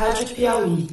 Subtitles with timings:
[0.00, 0.88] Rádio Piauí.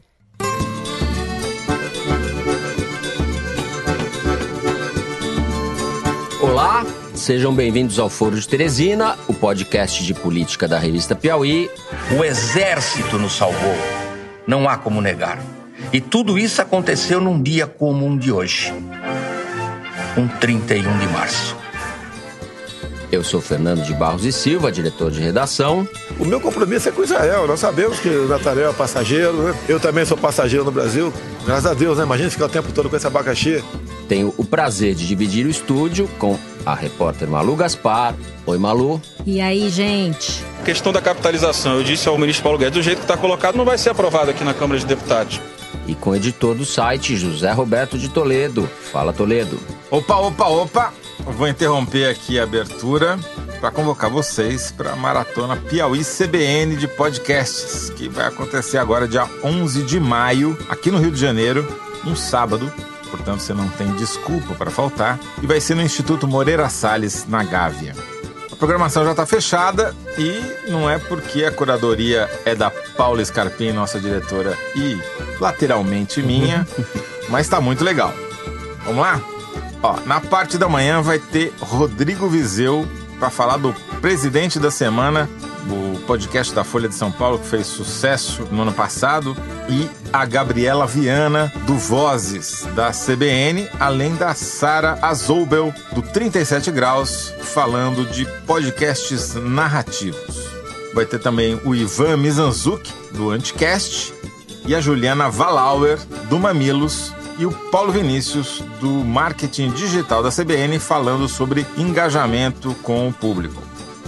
[6.42, 11.70] Olá, sejam bem-vindos ao Foro de Teresina, o podcast de política da revista Piauí.
[12.20, 13.78] O exército nos salvou,
[14.46, 15.42] não há como negar.
[15.94, 18.74] E tudo isso aconteceu num dia comum de hoje,
[20.18, 21.56] um 31 de março.
[23.12, 25.88] Eu sou Fernando de Barros e Silva, diretor de redação.
[26.20, 27.48] O meu compromisso é com Israel.
[27.48, 29.56] Nós sabemos que o Nathaniel é passageiro, né?
[29.68, 31.14] Eu também sou passageiro no Brasil.
[31.46, 32.04] Graças a Deus, né?
[32.04, 33.64] Imagina ficar o tempo todo com esse abacaxi.
[34.10, 38.14] Tenho o prazer de dividir o estúdio com a repórter Malu Gaspar.
[38.46, 39.02] Oi, Malu.
[39.26, 40.44] E aí, gente?
[40.62, 43.56] A questão da capitalização, eu disse ao ministro Paulo Guedes, do jeito que está colocado,
[43.56, 45.40] não vai ser aprovado aqui na Câmara de Deputados.
[45.88, 48.70] E com o editor do site, José Roberto de Toledo.
[48.92, 49.58] Fala, Toledo.
[49.90, 50.94] Opa, opa, opa!
[51.20, 53.20] Vou interromper aqui a abertura
[53.60, 59.28] para convocar vocês para a maratona Piauí CBN de podcasts, que vai acontecer agora dia
[59.44, 61.68] 11 de maio, aqui no Rio de Janeiro,
[62.06, 62.72] um sábado.
[63.10, 65.20] Portanto, você não tem desculpa para faltar.
[65.42, 67.96] E vai ser no Instituto Moreira Salles, na Gávea.
[68.52, 73.72] A programação já está fechada e não é porque a curadoria é da Paula Scarpim,
[73.72, 75.00] nossa diretora, e
[75.40, 76.68] lateralmente minha,
[77.30, 78.14] mas está muito legal.
[78.84, 79.22] Vamos lá?
[79.82, 82.88] Ó, na parte da manhã vai ter Rodrigo Vizeu
[83.20, 85.30] para falar do Presidente da Semana,
[85.70, 89.36] o podcast da Folha de São Paulo que fez sucesso no ano passado,
[89.70, 97.34] e a Gabriela Viana do Vozes da CBN, além da Sara Azoubel do 37 Graus,
[97.42, 100.48] falando de podcasts narrativos.
[100.94, 104.14] Vai ter também o Ivan Mizanzuki do Anticast
[104.66, 105.98] e a Juliana Valauer
[106.30, 113.08] do Mamilos e o Paulo Vinícius, do marketing digital da CBN, falando sobre engajamento com
[113.08, 113.62] o público.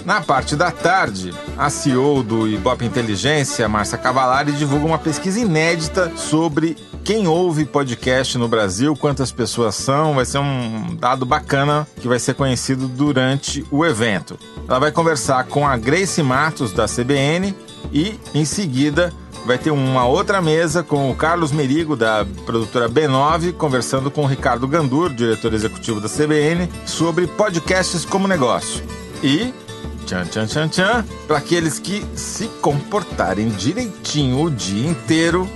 [0.05, 6.11] Na parte da tarde, a CEO do Ibope Inteligência, Márcia Cavalari, divulga uma pesquisa inédita
[6.15, 10.15] sobre quem ouve podcast no Brasil, quantas pessoas são.
[10.15, 14.39] Vai ser um dado bacana que vai ser conhecido durante o evento.
[14.67, 17.53] Ela vai conversar com a Grace Matos, da CBN,
[17.91, 19.13] e, em seguida,
[19.45, 24.27] vai ter uma outra mesa com o Carlos Merigo, da produtora B9, conversando com o
[24.27, 28.83] Ricardo Gandur, diretor executivo da CBN, sobre podcasts como negócio.
[29.23, 29.53] E,
[30.05, 35.49] tchan, tchan, tchan, tchan, para aqueles que se comportarem direitinho o dia inteiro,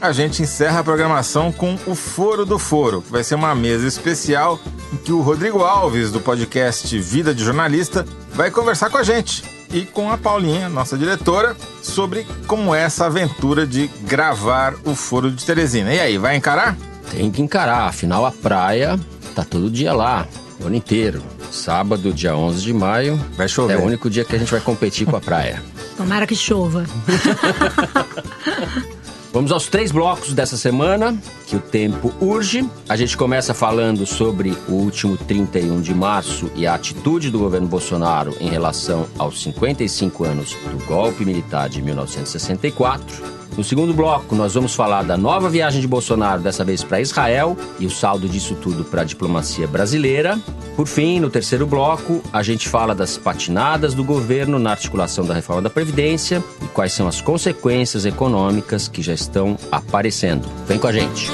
[0.00, 3.86] a gente encerra a programação com o Foro do Foro, que vai ser uma mesa
[3.86, 4.58] especial
[4.92, 9.59] em que o Rodrigo Alves, do podcast Vida de Jornalista, vai conversar com a gente
[9.72, 15.30] e com a Paulinha, nossa diretora, sobre como é essa aventura de gravar o Foro
[15.30, 15.94] de Teresina.
[15.94, 16.76] E aí, vai encarar?
[17.10, 18.98] Tem que encarar, afinal a praia
[19.34, 20.26] tá todo dia lá,
[20.60, 21.22] o ano inteiro.
[21.50, 23.16] Sábado, dia 11 de maio.
[23.36, 23.74] Vai chover.
[23.74, 25.62] É o único dia que a gente vai competir com a praia.
[25.96, 26.84] Tomara que chova.
[29.32, 32.68] Vamos aos três blocos dessa semana, que o tempo urge.
[32.88, 37.68] A gente começa falando sobre o último 31 de março e a atitude do governo
[37.68, 43.39] Bolsonaro em relação aos 55 anos do golpe militar de 1964.
[43.56, 47.56] No segundo bloco, nós vamos falar da nova viagem de Bolsonaro, dessa vez para Israel,
[47.78, 50.38] e o saldo disso tudo para a diplomacia brasileira.
[50.76, 55.34] Por fim, no terceiro bloco, a gente fala das patinadas do governo na articulação da
[55.34, 60.48] reforma da Previdência e quais são as consequências econômicas que já estão aparecendo.
[60.66, 61.30] Vem com a gente!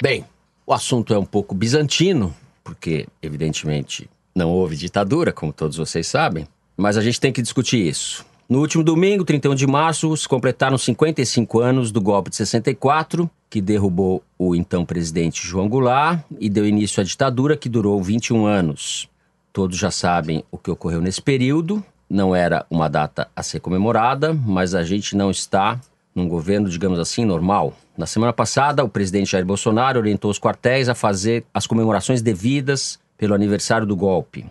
[0.00, 0.24] Bem,
[0.64, 6.46] o assunto é um pouco bizantino, porque, evidentemente, não houve ditadura, como todos vocês sabem,
[6.76, 8.24] mas a gente tem que discutir isso.
[8.48, 13.60] No último domingo, 31 de março, se completaram 55 anos do golpe de 64, que
[13.60, 19.08] derrubou o então presidente João Goulart e deu início à ditadura que durou 21 anos.
[19.52, 21.82] Todos já sabem o que ocorreu nesse período.
[22.08, 25.80] Não era uma data a ser comemorada, mas a gente não está
[26.14, 27.72] num governo, digamos assim, normal.
[27.96, 32.98] Na semana passada, o presidente Jair Bolsonaro orientou os quartéis a fazer as comemorações devidas
[33.16, 34.46] pelo aniversário do golpe.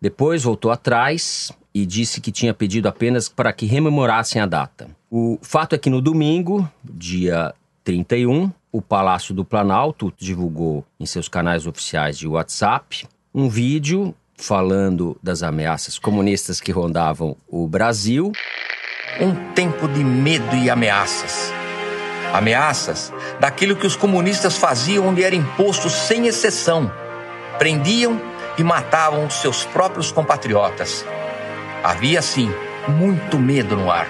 [0.00, 4.90] Depois voltou atrás e disse que tinha pedido apenas para que rememorassem a data.
[5.10, 7.54] O fato é que no domingo, dia
[7.84, 15.16] 31, o Palácio do Planalto divulgou em seus canais oficiais de WhatsApp um vídeo falando
[15.22, 18.32] das ameaças comunistas que rondavam o Brasil.
[19.20, 21.52] Um tempo de medo e ameaças.
[22.32, 26.90] Ameaças daquilo que os comunistas faziam onde era imposto sem exceção
[27.58, 28.20] prendiam
[28.58, 31.04] e matavam seus próprios compatriotas.
[31.82, 32.50] Havia, sim,
[32.88, 34.08] muito medo no ar.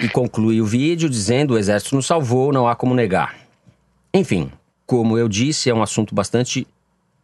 [0.00, 3.36] E conclui o vídeo dizendo: o exército nos salvou, não há como negar.
[4.14, 4.50] Enfim,
[4.86, 6.66] como eu disse, é um assunto bastante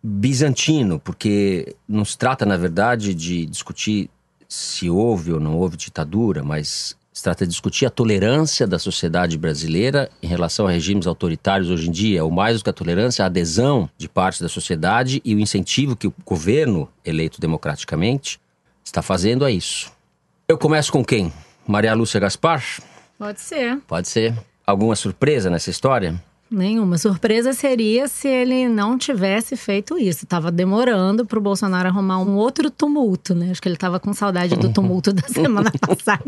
[0.02, 4.10] bizantino, porque não se trata, na verdade, de discutir
[4.48, 10.10] se houve ou não houve ditadura, mas trata de discutir a tolerância da sociedade brasileira
[10.22, 13.26] em relação a regimes autoritários hoje em dia, ou mais do que a tolerância, a
[13.26, 18.38] adesão de parte da sociedade e o incentivo que o governo, eleito democraticamente,
[18.84, 19.90] está fazendo a isso.
[20.46, 21.32] Eu começo com quem?
[21.66, 22.62] Maria Lúcia Gaspar?
[23.18, 23.78] Pode ser.
[23.88, 24.34] Pode ser.
[24.66, 26.22] Alguma surpresa nessa história?
[26.54, 26.96] Nenhuma.
[26.98, 30.24] Surpresa seria se ele não tivesse feito isso.
[30.24, 33.50] Tava demorando para o Bolsonaro arrumar um outro tumulto, né?
[33.50, 36.24] Acho que ele tava com saudade do tumulto da semana passada.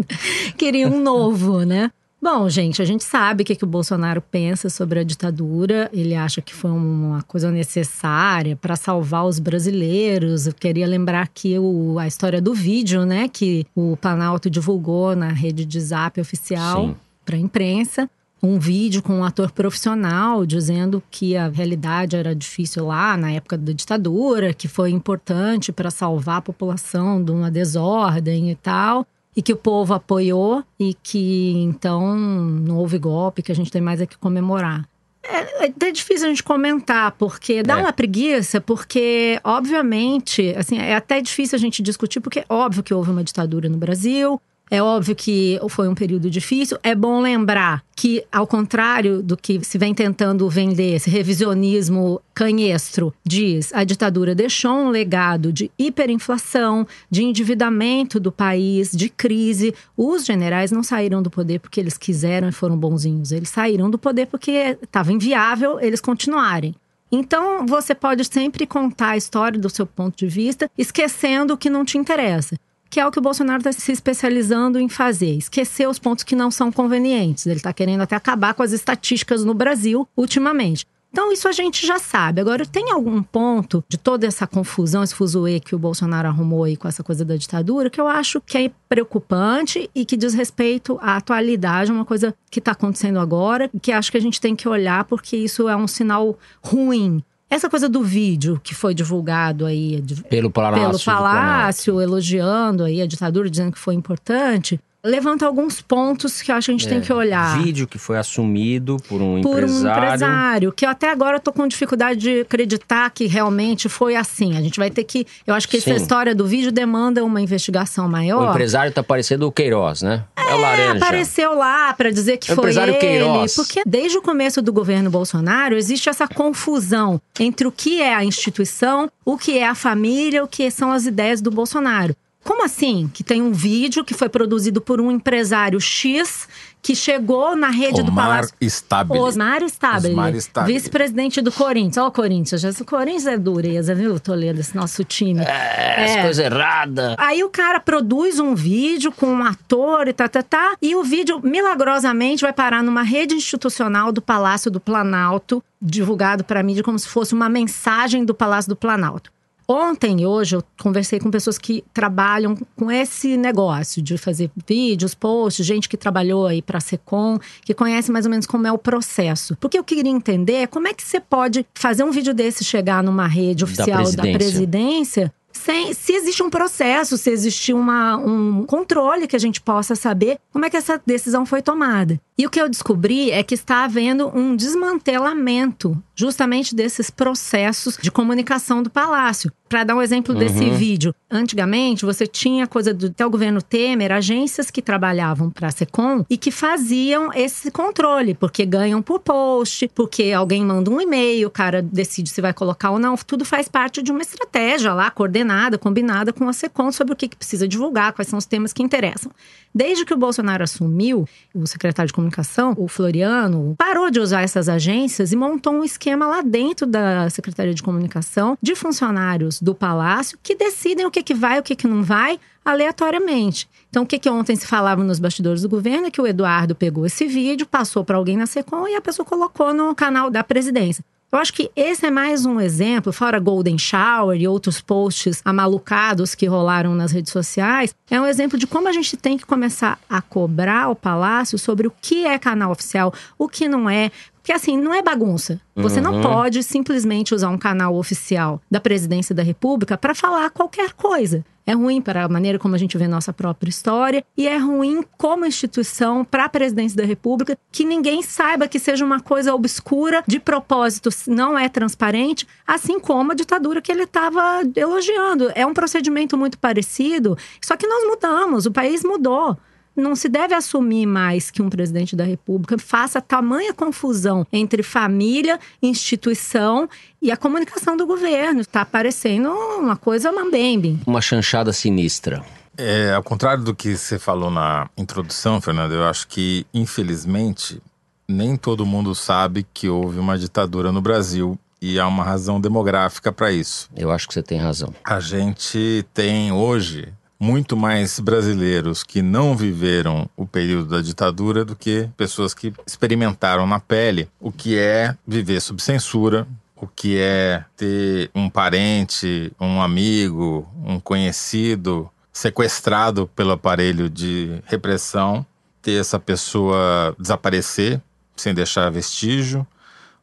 [0.59, 1.93] Queria um novo, né?
[2.21, 5.89] Bom, gente, a gente sabe o que, que o Bolsonaro pensa sobre a ditadura.
[5.93, 10.49] Ele acha que foi uma coisa necessária para salvar os brasileiros.
[10.49, 13.29] Eu queria lembrar aqui o, a história do vídeo, né?
[13.29, 18.11] Que o Planalto divulgou na rede de zap oficial para a imprensa
[18.47, 23.57] um vídeo com um ator profissional dizendo que a realidade era difícil lá na época
[23.59, 29.07] da ditadura, que foi importante para salvar a população de uma desordem e tal,
[29.37, 33.83] e que o povo apoiou e que então não houve golpe, que a gente tem
[33.83, 34.89] mais é que comemorar.
[35.23, 37.81] É, é até difícil a gente comentar, porque dá É.
[37.83, 42.95] uma preguiça, porque, obviamente, assim, é até difícil a gente discutir, porque é óbvio que
[42.95, 46.77] houve uma ditadura no Brasil, é óbvio que foi um período difícil.
[46.83, 53.15] É bom lembrar que, ao contrário do que se vem tentando vender, esse revisionismo canhestro
[53.25, 59.73] diz, a ditadura deixou um legado de hiperinflação, de endividamento do país, de crise.
[59.97, 63.31] Os generais não saíram do poder porque eles quiseram e foram bonzinhos.
[63.31, 66.75] Eles saíram do poder porque estava inviável eles continuarem.
[67.11, 71.71] Então, você pode sempre contar a história do seu ponto de vista, esquecendo o que
[71.71, 72.57] não te interessa
[72.97, 76.35] que é o que o Bolsonaro está se especializando em fazer, esquecer os pontos que
[76.35, 77.45] não são convenientes.
[77.45, 80.87] Ele está querendo até acabar com as estatísticas no Brasil ultimamente.
[81.11, 82.41] Então, isso a gente já sabe.
[82.41, 86.75] Agora, tem algum ponto de toda essa confusão, esse fuzuê que o Bolsonaro arrumou aí
[86.75, 90.99] com essa coisa da ditadura, que eu acho que é preocupante e que diz respeito
[91.03, 94.67] à atualidade, uma coisa que está acontecendo agora, que acho que a gente tem que
[94.67, 97.23] olhar porque isso é um sinal ruim.
[97.49, 100.85] Essa coisa do vídeo que foi divulgado aí Pelo Palácio.
[100.85, 106.57] pelo palácio, elogiando aí a ditadura, dizendo que foi importante, levanta alguns pontos que eu
[106.57, 107.63] acho que a gente tem que olhar.
[107.63, 110.05] Vídeo que foi assumido por um Por um empresário.
[110.07, 114.57] empresário, que eu até agora tô com dificuldade de acreditar que realmente foi assim.
[114.57, 115.27] A gente vai ter que.
[115.47, 115.97] Eu acho que essa Sim.
[115.97, 118.51] história do vídeo demanda uma investigação O maior.
[118.51, 120.25] empresário tá parecendo o Queiroz, né?
[120.37, 120.93] É, o É, laranja.
[121.05, 123.01] apareceu lá para dizer que É o foi empresário ele.
[123.01, 123.55] Queiroz.
[123.55, 128.25] Porque desde o começo do governo Bolsonaro existe essa confusão entre o que é a
[128.25, 132.15] instituição, o que é a família, o que são as ideias do Bolsonaro.
[132.47, 133.11] Como assim?
[133.13, 136.49] Que tem um vídeo que foi produzido por um empresário X
[136.81, 138.55] que chegou na rede do Omar Palácio.
[138.61, 139.19] Stabile.
[139.19, 140.75] Osmar Stabile, Osmar Stabile.
[140.75, 141.97] vice-presidente do Corinthians.
[141.97, 145.41] Ó, o Corinthians, o Corinthians é dureza, viu, Toledo, esse nosso time.
[145.41, 146.23] É, É.
[146.23, 147.17] coisa errada.
[147.19, 150.77] Aí o cara produz um vídeo com um ator e tá, tá, tá.
[150.81, 156.63] E o vídeo, milagrosamente, vai parar numa rede institucional do Palácio do Planalto, divulgado pra
[156.63, 159.33] mídia como se fosse uma mensagem do Palácio do Planalto.
[159.69, 165.13] Ontem e hoje eu conversei com pessoas que trabalham com esse negócio de fazer vídeos,
[165.13, 168.73] posts, gente que trabalhou aí para a Secom, que conhece mais ou menos como é
[168.73, 169.57] o processo.
[169.57, 173.27] Porque eu queria entender como é que você pode fazer um vídeo desse chegar numa
[173.27, 174.39] rede oficial da presidência.
[174.39, 175.35] presidência
[175.67, 180.39] sem, se existe um processo, se existe uma, um controle que a gente possa saber
[180.53, 182.21] como é que essa decisão foi tomada.
[182.39, 188.11] E o que eu descobri é que está havendo um desmantelamento justamente desses processos de
[188.11, 189.51] comunicação do palácio.
[189.69, 194.13] Para dar um exemplo desse vídeo, antigamente você tinha coisa do até o governo Temer,
[194.13, 199.89] agências que trabalhavam para a Secom e que faziam esse controle, porque ganham por post,
[199.95, 203.17] porque alguém manda um e-mail, o cara decide se vai colocar ou não.
[203.17, 207.29] Tudo faz parte de uma estratégia lá, coordenada, combinada com a Secom sobre o que,
[207.29, 209.31] que precisa divulgar, quais são os temas que interessam.
[209.75, 214.69] Desde que o Bolsonaro assumiu, o secretário de comunicação, o Floriano, parou de usar essas
[214.69, 220.39] agências e montou um esquema lá dentro da Secretaria de Comunicação de funcionários do Palácio
[220.43, 223.69] que decidem o que, que vai e o que, que não vai aleatoriamente.
[223.89, 226.75] Então, o que, que ontem se falava nos bastidores do governo é que o Eduardo
[226.75, 230.43] pegou esse vídeo, passou para alguém na Secom e a pessoa colocou no canal da
[230.43, 231.05] presidência.
[231.31, 236.37] Eu acho que esse é mais um exemplo, fora Golden Shower e outros posts amalucados
[236.37, 239.99] que rolaram nas redes sociais, é um exemplo de como a gente tem que começar
[240.09, 244.13] a cobrar o Palácio sobre o que é canal oficial, o que não é.
[244.47, 245.61] Porque assim, não é bagunça.
[245.75, 250.93] Você não pode simplesmente usar um canal oficial da Presidência da República para falar qualquer
[250.93, 251.45] coisa.
[251.67, 255.03] é ruim para a maneira como a gente vê nossa própria história e é ruim
[255.19, 260.23] como instituição para a presidência da República que ninguém saiba que seja uma coisa obscura,
[260.29, 265.51] de propósito, não é transparente, assim como a ditadura que ele estava elogiando.
[265.57, 269.59] É um procedimento muito parecido, só que nós mudamos, o país mudou
[269.97, 275.59] não se deve assumir mais que um presidente da República faça tamanha confusão entre família,
[275.83, 276.89] instituição
[277.21, 278.61] e a comunicação do governo.
[278.61, 281.01] Está parecendo uma coisa mambembe.
[281.07, 282.45] Uma chanchada sinistra.
[282.79, 287.81] É, ao contrário do que você falou na introdução, Fernando, eu acho que, infelizmente,
[288.29, 293.33] nem todo mundo sabe que houve uma ditadura no Brasil e há uma razão demográfica
[293.33, 293.89] para isso.
[293.97, 294.93] Eu acho que você tem razão.
[295.05, 301.77] A gente tem hoje muito mais brasileiros que não viveram o período da ditadura do
[301.77, 307.65] que pessoas que experimentaram na pele o que é viver sob censura, o que é
[307.77, 315.45] ter um parente, um amigo, um conhecido sequestrado pelo aparelho de repressão,
[315.81, 318.01] ter essa pessoa desaparecer
[318.37, 319.67] sem deixar vestígio,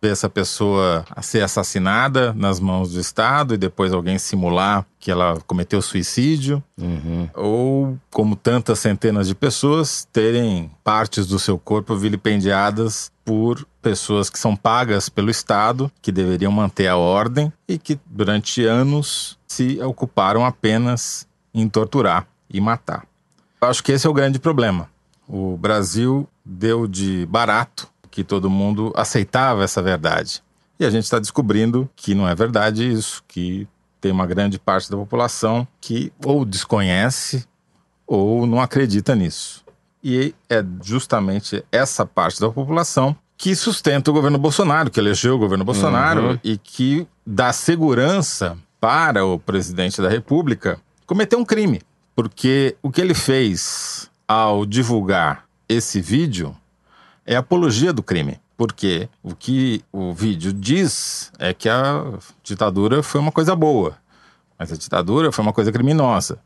[0.04, 5.40] ver essa pessoa ser assassinada nas mãos do Estado e depois alguém simular que ela
[5.48, 7.30] cometeu suicídio, uhum.
[7.34, 14.38] ou como tantas centenas de pessoas terem partes do seu corpo vilipendiadas por pessoas que
[14.38, 20.46] são pagas pelo Estado, que deveriam manter a ordem e que durante anos se ocuparam
[20.46, 23.06] apenas em torturar e matar.
[23.62, 24.90] Eu acho que esse é o grande problema.
[25.26, 30.44] O Brasil deu de barato que todo mundo aceitava essa verdade.
[30.80, 33.68] E a gente está descobrindo que não é verdade isso, que
[34.00, 37.44] tem uma grande parte da população que ou desconhece
[38.06, 39.66] ou não acredita nisso.
[40.04, 45.40] E é justamente essa parte da população que sustenta o governo Bolsonaro, que elegeu o
[45.40, 46.40] governo Bolsonaro uhum.
[46.44, 51.82] e que dá segurança para o presidente da República cometer um crime.
[52.16, 56.56] Porque o que ele fez ao divulgar esse vídeo
[57.26, 58.40] é apologia do crime.
[58.56, 62.06] Porque o que o vídeo diz é que a
[62.44, 63.98] ditadura foi uma coisa boa,
[64.58, 66.38] mas a ditadura foi uma coisa criminosa.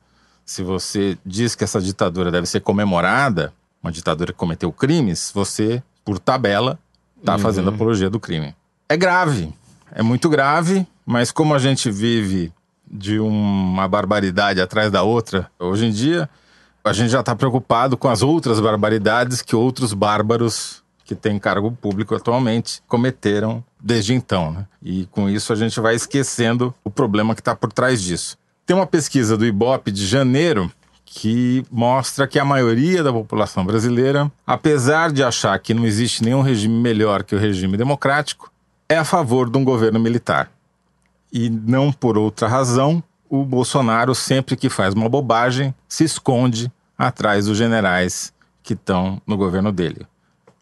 [0.45, 3.53] Se você diz que essa ditadura deve ser comemorada,
[3.83, 6.79] uma ditadura que cometeu crimes, você, por tabela,
[7.19, 7.39] está uhum.
[7.39, 8.55] fazendo apologia do crime.
[8.87, 9.53] É grave,
[9.91, 12.53] é muito grave, mas como a gente vive
[12.89, 16.29] de uma barbaridade atrás da outra, hoje em dia,
[16.87, 21.71] a gente já está preocupado com as outras barbaridades que outros bárbaros que têm cargo
[21.71, 24.51] público atualmente cometeram desde então.
[24.51, 24.65] Né?
[24.81, 28.37] E com isso a gente vai esquecendo o problema que está por trás disso.
[28.65, 30.69] Tem uma pesquisa do Ibope de janeiro
[31.05, 36.41] que mostra que a maioria da população brasileira, apesar de achar que não existe nenhum
[36.41, 38.51] regime melhor que o regime democrático,
[38.89, 40.51] é a favor de um governo militar.
[41.31, 47.45] E não por outra razão, o Bolsonaro, sempre que faz uma bobagem, se esconde atrás
[47.45, 50.05] dos generais que estão no governo dele.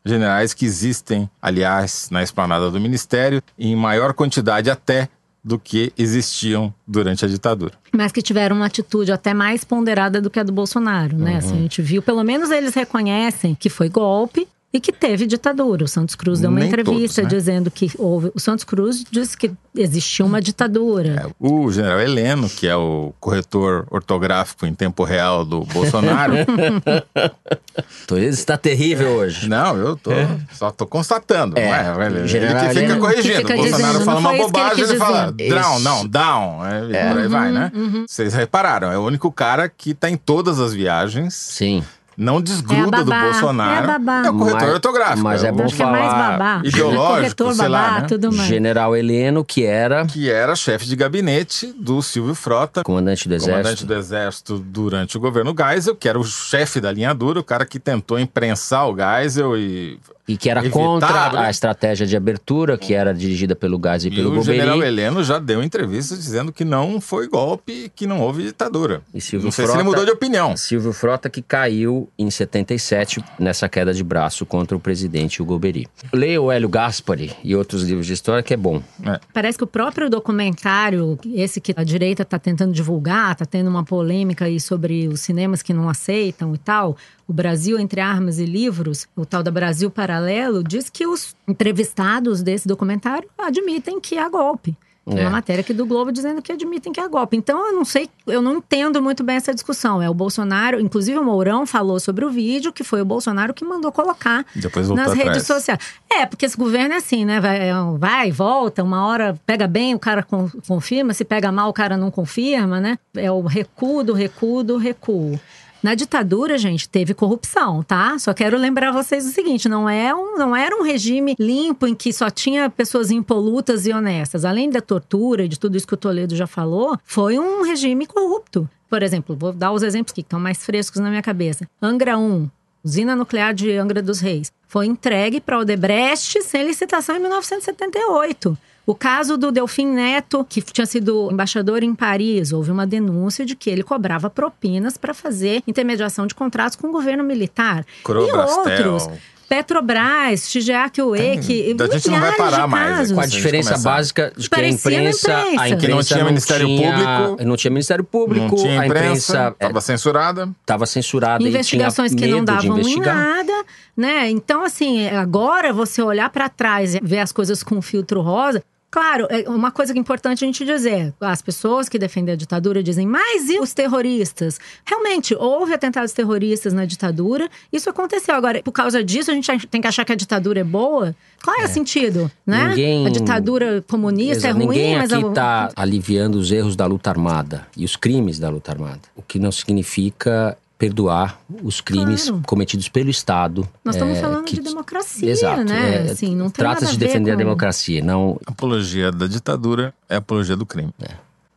[0.06, 5.10] Generais que existem, aliás, na esplanada do ministério, em maior quantidade até
[5.44, 7.74] do que existiam durante a ditadura.
[7.92, 11.34] Mas que tiveram uma atitude até mais ponderada do que a do Bolsonaro, né?
[11.34, 11.38] Uhum.
[11.38, 15.86] Assim, a gente viu, pelo menos eles reconhecem que foi golpe, e que teve ditadura.
[15.86, 17.40] O Santos Cruz deu uma Nem entrevista todos, né?
[17.40, 18.30] dizendo que houve.
[18.36, 21.26] O Santos Cruz disse que existia uma ditadura.
[21.26, 26.34] É, o general Heleno, que é o corretor ortográfico em tempo real do Bolsonaro.
[28.18, 29.48] Está terrível hoje.
[29.48, 30.28] Não, eu tô, é.
[30.52, 31.58] só tô constatando.
[31.58, 32.06] É, não é?
[32.08, 33.36] Ele, general ele que fica corrigindo.
[33.38, 36.66] Fica o Bolsonaro dizendo, fala uma bobagem, ele, ele fala down, não, down.
[36.66, 37.08] É, é.
[37.08, 37.72] Por aí uhum, vai, né?
[37.74, 38.06] Uhum.
[38.06, 41.34] Vocês repararam, é o único cara que tá em todas as viagens.
[41.34, 41.82] Sim
[42.18, 43.84] não desgruda é do Bolsonaro.
[43.84, 44.28] É, babá.
[44.28, 45.24] é o corretor mas, ortográfico.
[45.24, 45.98] Mas é, é bom falar.
[45.98, 46.62] É mais babá.
[46.64, 48.08] Ideológico, corretor, sei babá, lá, né?
[48.08, 48.48] tudo mais.
[48.48, 50.06] General Heleno, que era...
[50.06, 52.84] Que era chefe de gabinete do Silvio Frota.
[52.84, 53.52] Comandante do Exército.
[53.52, 57.44] Comandante do Exército durante o governo Geisel, que era o chefe da linha dura, o
[57.44, 62.18] cara que tentou imprensar o Geisel e e que era evitar, contra a estratégia de
[62.18, 64.42] abertura, que era dirigida pelo Gás e, e pelo Goberi.
[64.42, 69.02] o general Heleno já deu entrevista dizendo que não foi golpe, que não houve ditadura.
[69.14, 70.58] E Silvio não sei Frota, se ele mudou de opinião.
[70.58, 75.88] Silvio Frota que caiu em 77 nessa queda de braço contra o presidente Hugo Beri.
[76.12, 78.82] Leia o Hélio Gaspari e outros livros de história que é bom.
[79.06, 79.20] É.
[79.34, 83.84] Parece que o próprio documentário, esse que a direita está tentando divulgar, está tendo uma
[83.84, 88.46] polêmica aí sobre os cinemas que não aceitam e tal, o Brasil entre armas e
[88.46, 94.30] livros, o tal da Brasil Paralelo, diz que os entrevistados desse documentário admitem que há
[94.30, 94.78] golpe.
[95.08, 95.22] É.
[95.22, 97.38] Uma matéria aqui do Globo dizendo que admitem que é golpe.
[97.38, 100.02] Então, eu não sei, eu não entendo muito bem essa discussão.
[100.02, 103.64] É o Bolsonaro, inclusive o Mourão falou sobre o vídeo, que foi o Bolsonaro que
[103.64, 105.14] mandou colocar nas atrás.
[105.14, 105.80] redes sociais.
[106.12, 107.40] É, porque esse governo é assim, né?
[107.40, 107.60] Vai,
[108.00, 110.26] vai, volta, uma hora pega bem, o cara
[110.68, 112.98] confirma, se pega mal, o cara não confirma, né?
[113.16, 115.40] É o recuo do recuo do recuo.
[115.86, 118.18] Na ditadura, gente, teve corrupção, tá?
[118.18, 121.94] Só quero lembrar vocês o seguinte: não, é um, não era um regime limpo em
[121.94, 124.46] que só tinha pessoas impolutas e honestas.
[124.46, 128.08] Além da tortura e de tudo isso que o Toledo já falou, foi um regime
[128.08, 128.68] corrupto.
[128.90, 131.70] Por exemplo, vou dar os exemplos que estão mais frescos na minha cabeça.
[131.80, 132.50] Angra 1,
[132.84, 138.58] usina nuclear de Angra dos Reis, foi entregue para Odebrecht sem licitação em 1978.
[138.86, 143.56] O caso do Delfim Neto, que tinha sido embaixador em Paris, houve uma denúncia de
[143.56, 147.86] que ele cobrava propinas para fazer intermediação de contratos com o governo militar.
[148.04, 148.66] Crobrastel.
[148.68, 149.10] E outros.
[149.48, 153.12] Petrobras, TGA, UE, que a gente não vai parar mais.
[153.12, 156.66] Com a diferença básica de que a imprensa, imprensa, a imprensa não tinha não Ministério
[156.66, 162.12] tinha, Público, não tinha Ministério Público, não tinha a imprensa estava censurada, estava censurada investigações
[162.12, 163.66] e que não davam em nada,
[163.96, 164.30] né?
[164.32, 168.64] Então assim, agora você olhar para trás e ver as coisas com filtro rosa,
[168.96, 172.38] Claro, é uma coisa que é importante a gente dizer: as pessoas que defendem a
[172.38, 174.58] ditadura dizem, mas e os terroristas?
[174.86, 178.34] Realmente, houve atentados terroristas na ditadura, isso aconteceu.
[178.34, 181.14] Agora, por causa disso, a gente tem que achar que a ditadura é boa?
[181.44, 181.66] Qual é, é.
[181.66, 182.32] o sentido?
[182.48, 182.70] Né?
[182.70, 185.12] Ninguém, a ditadura comunista Exato, é ruim, ninguém mas.
[185.12, 189.02] Ninguém aqui está aliviando os erros da luta armada e os crimes da luta armada.
[189.14, 192.44] O que não significa perdoar os crimes claro.
[192.46, 193.68] cometidos pelo Estado.
[193.84, 196.08] Nós estamos é, falando que, de democracia, exato, né?
[196.08, 197.36] É, assim, não Trata-se de defender com...
[197.36, 198.40] a democracia, não...
[198.46, 200.94] Apologia da ditadura é apologia do crime.
[201.02, 201.12] É.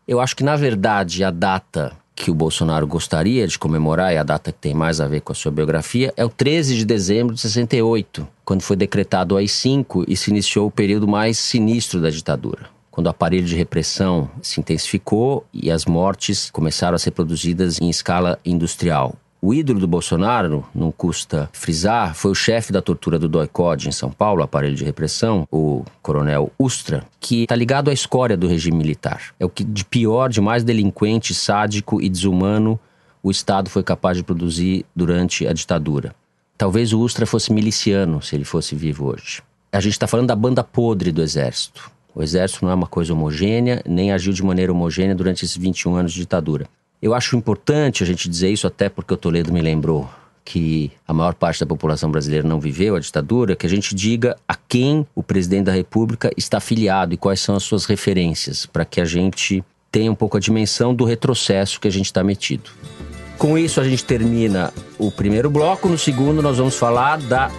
[0.07, 4.25] Eu acho que, na verdade, a data que o Bolsonaro gostaria de comemorar, e a
[4.25, 7.35] data que tem mais a ver com a sua biografia, é o 13 de dezembro
[7.35, 12.11] de 68, quando foi decretado o AI-5 e se iniciou o período mais sinistro da
[12.11, 17.81] ditadura quando o aparelho de repressão se intensificou e as mortes começaram a ser produzidas
[17.81, 19.15] em escala industrial.
[19.41, 23.93] O ídolo do Bolsonaro, não custa frisar, foi o chefe da tortura do DOI-COD em
[23.93, 28.77] São Paulo, aparelho de repressão, o coronel Ustra, que está ligado à escória do regime
[28.77, 29.27] militar.
[29.39, 32.81] É o que de pior, de mais delinquente, sádico e desumano
[33.23, 36.13] o Estado foi capaz de produzir durante a ditadura.
[36.57, 39.41] Talvez o Ustra fosse miliciano, se ele fosse vivo hoje.
[39.71, 41.97] A gente está falando da banda podre do Exército.
[42.15, 45.95] O exército não é uma coisa homogênea, nem agiu de maneira homogênea durante esses 21
[45.95, 46.67] anos de ditadura.
[47.01, 50.09] Eu acho importante a gente dizer isso, até porque o Toledo me lembrou
[50.45, 54.35] que a maior parte da população brasileira não viveu a ditadura, que a gente diga
[54.49, 58.85] a quem o presidente da República está afiliado e quais são as suas referências, para
[58.85, 62.71] que a gente tenha um pouco a dimensão do retrocesso que a gente está metido.
[63.37, 65.89] Com isso, a gente termina o primeiro bloco.
[65.89, 67.51] No segundo, nós vamos falar da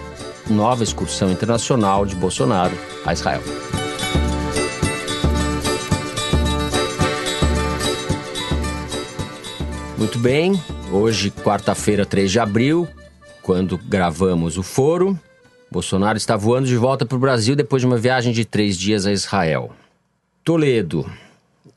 [0.50, 3.42] nova excursão internacional de Bolsonaro a Israel.
[10.00, 10.54] Muito bem,
[10.90, 12.88] hoje, quarta-feira, 3 de abril,
[13.42, 15.16] quando gravamos o foro,
[15.70, 19.04] Bolsonaro está voando de volta para o Brasil depois de uma viagem de três dias
[19.04, 19.72] a Israel.
[20.42, 21.04] Toledo,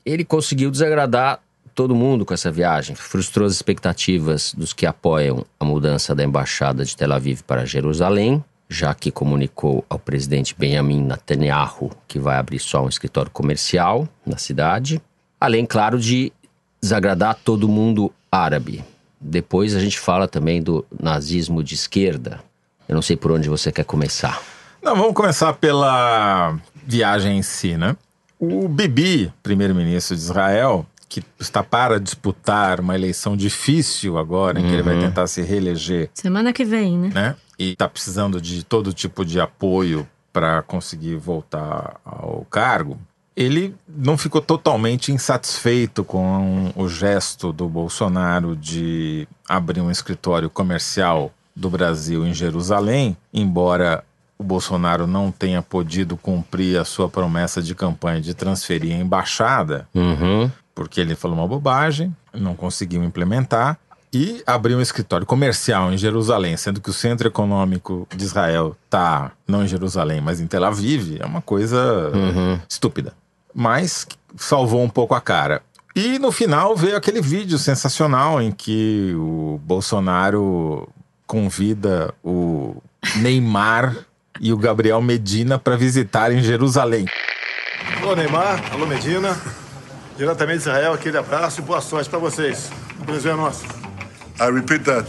[0.06, 1.38] ele conseguiu desagradar
[1.74, 6.82] todo mundo com essa viagem, frustrou as expectativas dos que apoiam a mudança da embaixada
[6.82, 12.58] de Tel Aviv para Jerusalém, já que comunicou ao presidente Benjamin Netanyahu que vai abrir
[12.58, 14.98] só um escritório comercial na cidade,
[15.38, 16.32] além, claro, de
[16.84, 18.84] desagradar todo mundo árabe.
[19.18, 22.40] Depois a gente fala também do nazismo de esquerda.
[22.86, 24.42] Eu não sei por onde você quer começar.
[24.82, 27.96] Não, vamos começar pela viagem em si, né?
[28.38, 34.72] O Bibi, primeiro-ministro de Israel, que está para disputar uma eleição difícil agora, em que
[34.72, 35.00] ele vai uhum.
[35.00, 36.10] tentar se reeleger.
[36.12, 37.10] Semana que vem, né?
[37.14, 37.36] né?
[37.58, 42.98] E está precisando de todo tipo de apoio para conseguir voltar ao cargo
[43.36, 51.32] ele não ficou totalmente insatisfeito com o gesto do Bolsonaro de abrir um escritório comercial
[51.54, 54.04] do Brasil em Jerusalém, embora
[54.38, 59.88] o Bolsonaro não tenha podido cumprir a sua promessa de campanha de transferir a embaixada,
[59.94, 60.50] uhum.
[60.74, 63.78] porque ele falou uma bobagem, não conseguiu implementar.
[64.12, 69.32] E abriu um escritório comercial em Jerusalém, sendo que o centro econômico de Israel está
[69.44, 72.60] não em Jerusalém, mas em Tel Aviv, é uma coisa uhum.
[72.68, 73.12] estúpida
[73.54, 75.62] mas salvou um pouco a cara.
[75.94, 80.88] E no final veio aquele vídeo sensacional em que o Bolsonaro
[81.26, 82.76] convida o
[83.16, 83.96] Neymar
[84.40, 87.06] e o Gabriel Medina para visitarem Jerusalém.
[88.02, 89.38] Alô Neymar, alô Medina,
[90.16, 92.70] diretamente de Israel, aquele abraço e boa sorte para vocês.
[93.00, 93.64] O prazer é nosso.
[94.40, 95.08] I repeat that.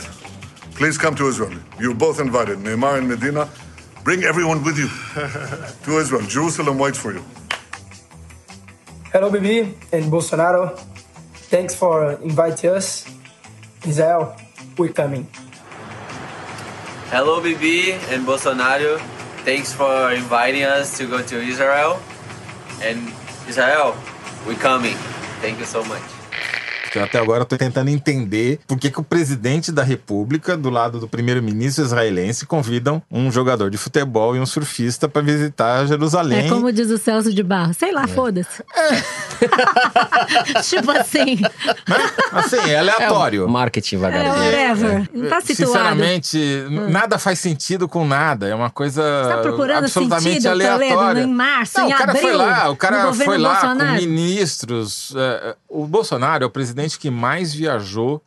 [0.75, 1.57] Please come to Israel.
[1.79, 3.47] You're both invited, Neymar and Medina.
[4.03, 4.89] Bring everyone with you
[5.83, 6.21] to Israel.
[6.27, 7.23] Jerusalem waits for you.
[9.15, 9.59] Hello, Bibi
[9.95, 10.75] and Bolsonaro.
[11.47, 13.07] Thanks for inviting us.
[13.87, 14.35] Israel,
[14.77, 15.25] we're coming.
[17.15, 18.99] Hello, Bibi and Bolsonaro.
[19.47, 21.97] Thanks for inviting us to go to Israel.
[22.83, 23.07] And
[23.47, 23.95] Israel,
[24.45, 24.99] we're coming.
[25.39, 26.14] Thank you so much.
[26.95, 30.69] Que eu até agora estou tentando entender por que, que o presidente da República, do
[30.69, 36.45] lado do primeiro-ministro israelense, convidam um jogador de futebol e um surfista para visitar Jerusalém.
[36.45, 37.73] É como diz o Celso de Barro.
[37.73, 38.63] Sei lá, foda-se.
[40.69, 41.35] tipo assim.
[41.41, 42.11] Né?
[42.31, 43.43] Assim, é aleatório.
[43.43, 44.39] É o marketing É, vagabundo.
[44.39, 45.09] whatever.
[45.13, 45.73] Não tá situado.
[45.73, 48.47] Sinceramente, n- nada faz sentido com nada.
[48.47, 51.21] É uma coisa Você tá procurando absolutamente sentido, Toledo, aleatória.
[51.23, 53.89] em março, Não, em o cara abril, foi lá, o cara foi lá Bolsonaro?
[53.89, 55.13] com ministros.
[55.15, 58.21] é, é, o Bolsonaro é o presidente que mais viajou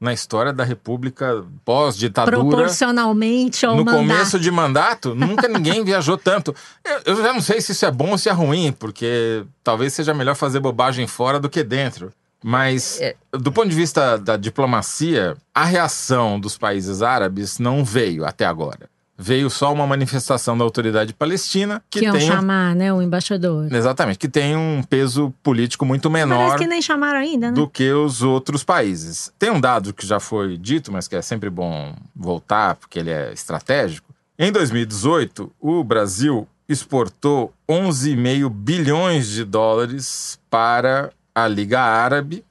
[0.00, 2.36] na história da República pós-ditadura.
[2.38, 3.98] Proporcionalmente ao No mandato.
[3.98, 6.54] começo de mandato, nunca ninguém viajou tanto.
[6.84, 9.92] Eu, eu já não sei se isso é bom ou se é ruim, porque talvez
[9.92, 12.12] seja melhor fazer bobagem fora do que dentro.
[12.44, 13.00] Mas,
[13.32, 18.88] do ponto de vista da diplomacia, a reação dos países árabes não veio até agora.
[19.20, 23.02] Veio só uma manifestação da autoridade palestina que, Que iam tem um- chamar, né, o
[23.02, 23.66] embaixador.
[23.74, 27.52] exatamente que tem um peso político muito menor Parece que nem chamaram ainda, né?
[27.52, 29.32] do que os outros países.
[29.36, 33.10] Tem um dado que já foi dito, mas que é sempre bom voltar, porque ele
[33.10, 34.08] é estratégico.
[34.38, 42.44] Em 2018, o Brasil exportou 11,5 bilhões de dólares para a Liga Árabe,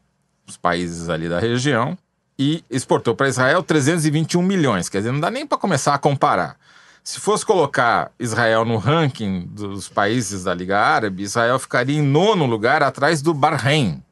[0.46, 1.98] os países ali da região,
[2.38, 4.90] e exportou para Israel 321 milhões.
[4.90, 6.58] Quer dizer, não dá nem para começar a comparar.
[7.04, 12.46] Se fosse colocar Israel no ranking dos países da Liga Árabe, Israel ficaria em nono
[12.46, 14.04] lugar atrás do Bahrein.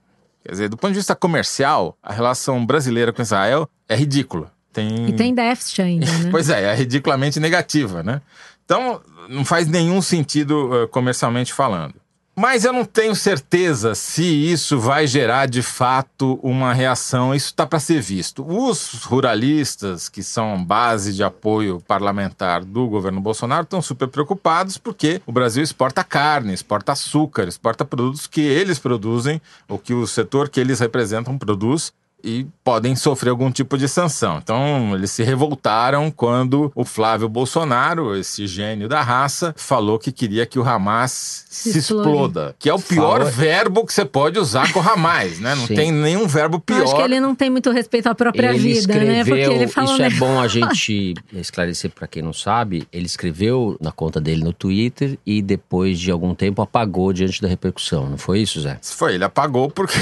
[0.43, 4.51] Quer dizer, do ponto de vista comercial, a relação brasileira com Israel é ridícula.
[4.71, 5.09] Tem...
[5.09, 6.29] E tem déficit ainda, né?
[6.31, 8.21] Pois é, é ridiculamente negativa, né?
[8.63, 11.95] Então, não faz nenhum sentido eh, comercialmente falando.
[12.37, 17.33] Mas eu não tenho certeza se isso vai gerar de fato uma reação.
[17.33, 18.45] Isso está para ser visto.
[18.45, 25.21] Os ruralistas, que são base de apoio parlamentar do governo Bolsonaro, estão super preocupados porque
[25.25, 30.49] o Brasil exporta carne, exporta açúcar, exporta produtos que eles produzem, ou que o setor
[30.49, 31.93] que eles representam produz
[32.25, 34.39] e podem sofrer algum tipo de sanção.
[34.41, 40.45] Então, eles se revoltaram quando o Flávio Bolsonaro, esse gênio da raça, falou que queria
[40.45, 42.09] que o Hamas se, Se explode.
[42.09, 45.53] exploda, que é o pior Fala- verbo que você pode usar com o Hamas, né?
[45.55, 45.75] Não Sim.
[45.75, 46.83] tem nenhum verbo Eu pior.
[46.83, 49.23] acho que ele não tem muito respeito à própria ele vida, escreveu, né?
[49.23, 49.93] Porque ele falou.
[49.93, 52.87] isso é bom a gente esclarecer para quem não sabe.
[52.91, 57.47] Ele escreveu na conta dele no Twitter e depois de algum tempo apagou diante da
[57.47, 58.09] repercussão.
[58.09, 58.79] Não foi isso, Zé?
[58.81, 59.93] Foi, ele apagou porque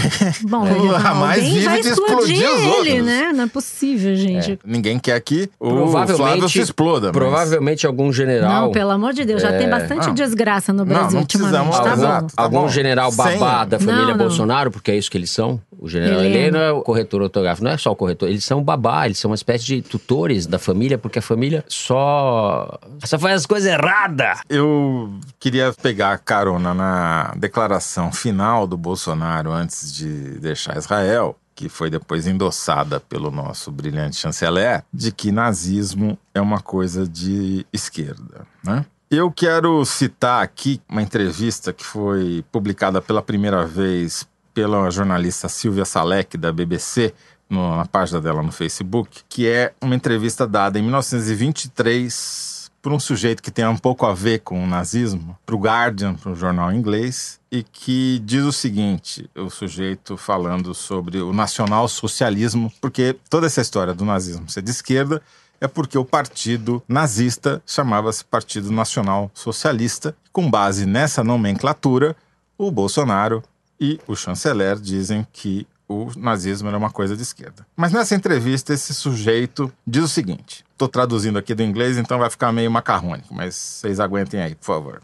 [0.44, 3.06] Bom, o Hamas vive de explodir explodir os ele, outros.
[3.06, 3.32] né?
[3.34, 4.60] Não é possível, gente.
[4.66, 7.08] Ninguém quer que o Flávio se exploda.
[7.08, 8.64] mas- Provavelmente algum general.
[8.64, 10.14] Não, pelo amor de Deus, já tem bastante não.
[10.14, 11.52] desgraça no Brasil não ultimamente.
[11.52, 12.22] precisamos- Tá Exato.
[12.22, 12.28] bom.
[12.36, 12.70] Tá algum bom.
[12.70, 14.18] general Sem- babá da família Não, não.
[14.18, 15.60] Bolsonaro, porque é isso que eles são.
[15.78, 16.36] O general Heleno.
[16.36, 17.66] Heleno é o corretor ortográfico.
[17.66, 20.58] Não é só o corretor, eles são babá, eles são uma espécie de tutores da
[20.58, 22.80] família, porque a família só.
[23.04, 24.40] só faz as coisas erradas.
[24.50, 31.90] Eu queria pegar carona na declaração final do Bolsonaro antes de deixar Israel, que foi
[31.90, 38.86] depois endossada pelo nosso brilhante chanceler, de que nazismo é uma coisa de esquerda, né?
[39.10, 45.86] Eu quero citar aqui uma entrevista que foi publicada pela primeira vez pela jornalista Silvia
[45.86, 47.14] Salek, da BBC,
[47.50, 52.53] no- na página dela no Facebook, que é uma entrevista dada em 1923
[52.84, 56.16] por um sujeito que tem um pouco a ver com o nazismo, para o Guardian,
[56.16, 62.72] para um jornal inglês, e que diz o seguinte: o sujeito falando sobre o nacional-socialismo,
[62.82, 65.22] porque toda essa história do nazismo ser de esquerda
[65.62, 70.14] é porque o partido nazista chamava-se Partido Nacional Socialista.
[70.34, 72.18] Com base nessa nomenclatura,
[72.58, 73.42] o Bolsonaro
[73.80, 77.66] e o chanceler dizem que o nazismo era uma coisa de esquerda.
[77.76, 82.30] Mas nessa entrevista, esse sujeito diz o seguinte: estou traduzindo aqui do inglês, então vai
[82.30, 85.02] ficar meio macarrônico, mas vocês aguentem aí, por favor.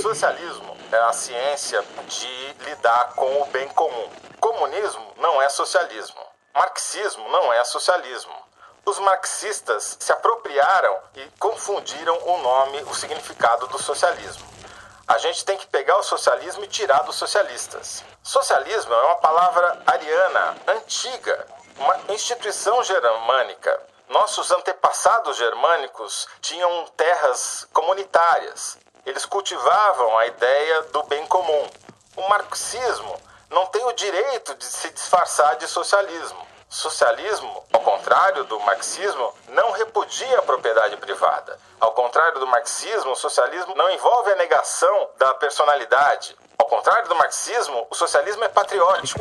[0.00, 4.08] Socialismo é a ciência de lidar com o bem comum.
[4.40, 6.20] Comunismo não é socialismo.
[6.54, 8.32] Marxismo não é socialismo.
[8.84, 14.42] Os marxistas se apropriaram e confundiram o nome, o significado do socialismo.
[15.10, 18.04] A gente tem que pegar o socialismo e tirar dos socialistas.
[18.22, 23.76] Socialismo é uma palavra ariana, antiga, uma instituição germânica.
[24.08, 28.78] Nossos antepassados germânicos tinham terras comunitárias.
[29.04, 31.68] Eles cultivavam a ideia do bem comum.
[32.14, 33.20] O marxismo
[33.50, 36.46] não tem o direito de se disfarçar de socialismo.
[36.70, 41.58] Socialismo, ao contrário do marxismo, não repudia a propriedade privada.
[41.80, 46.36] Ao contrário do marxismo, o socialismo não envolve a negação da personalidade.
[46.56, 49.20] Ao contrário do marxismo, o socialismo é patriótico.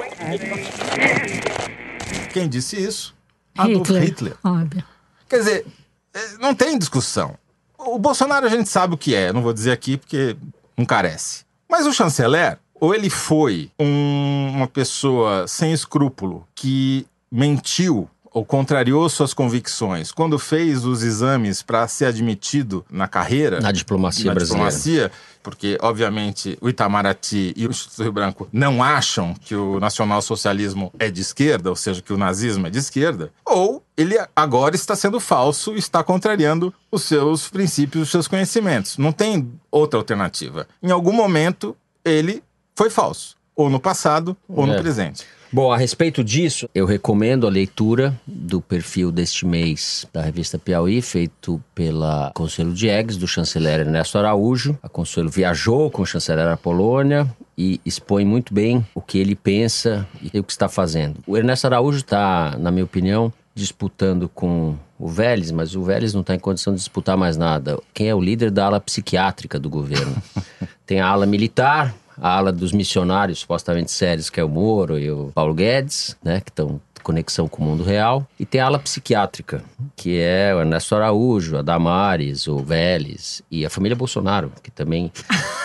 [2.32, 3.16] Quem disse isso?
[3.58, 4.04] Adolf Hitler.
[4.04, 4.38] Hitler.
[4.46, 4.84] Óbvio.
[5.28, 5.66] Quer dizer,
[6.14, 7.36] eh, não tem discussão.
[7.78, 10.38] O Bolsonaro a gente sabe o que é, não vou dizer aqui porque
[10.78, 11.46] não carece.
[11.68, 19.10] Mas o chanceler, ou ele foi um- uma pessoa sem escrúpulo que mentiu ou contrariou
[19.10, 24.70] suas convicções quando fez os exames para ser admitido na carreira, Na diplomacia na brasileira.
[24.70, 25.12] diplomacia,
[25.42, 31.10] porque, obviamente, o Itamaraty e o Instituto Rio Branco não acham que o nacionalsocialismo é
[31.10, 35.20] de esquerda, ou seja, que o nazismo é de esquerda, ou ele agora está sendo
[35.20, 38.98] falso está contrariando os seus princípios, os seus conhecimentos.
[39.00, 40.68] Não tem outra alternativa.
[40.84, 42.44] Em algum momento, ele
[42.76, 44.80] foi falso, ou no passado, ou no É.
[44.80, 45.26] presente.
[45.52, 51.02] Bom, a respeito disso, eu recomendo a leitura do perfil deste mês da revista Piauí,
[51.02, 54.78] feito pela Conselho Diegues, do chanceler Ernesto Araújo.
[54.84, 59.36] A Conselho viajou com o chanceler à Polônia e expõe muito bem o que ele
[59.36, 61.16] pensa e o que está fazendo.
[61.26, 66.22] O Ernesto Araújo está, na minha opinião, disputando com o Vélez, mas o Vélez não
[66.22, 67.80] está em condição de disputar mais nada.
[67.92, 70.16] Quem é o líder da ala psiquiátrica do governo?
[70.86, 75.10] Tem a ala militar, a ala dos missionários supostamente sérios, que é o Moro e
[75.12, 78.78] o Paulo Guedes, né, que estão conexão com o mundo real, e tem a ala
[78.78, 79.64] psiquiátrica,
[79.96, 85.12] que é o Ernesto Araújo, a Damares, o Vélez e a família Bolsonaro, que também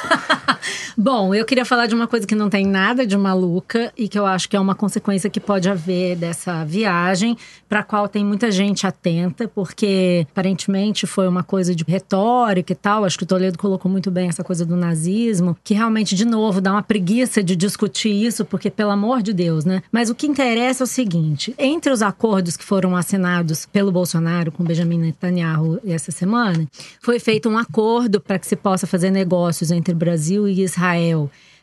[0.97, 4.19] Bom, eu queria falar de uma coisa que não tem nada de maluca e que
[4.19, 7.37] eu acho que é uma consequência que pode haver dessa viagem,
[7.69, 13.05] para qual tem muita gente atenta, porque aparentemente foi uma coisa de retórica e tal.
[13.05, 16.61] Acho que o Toledo colocou muito bem essa coisa do nazismo, que realmente, de novo,
[16.61, 19.83] dá uma preguiça de discutir isso, porque, pelo amor de Deus, né?
[19.91, 24.53] Mas o que interessa é o seguinte: entre os acordos que foram assinados pelo Bolsonaro
[24.53, 26.67] com Benjamin Netanyahu essa semana,
[27.01, 30.74] foi feito um acordo para que se possa fazer negócios entre Brasil e Israel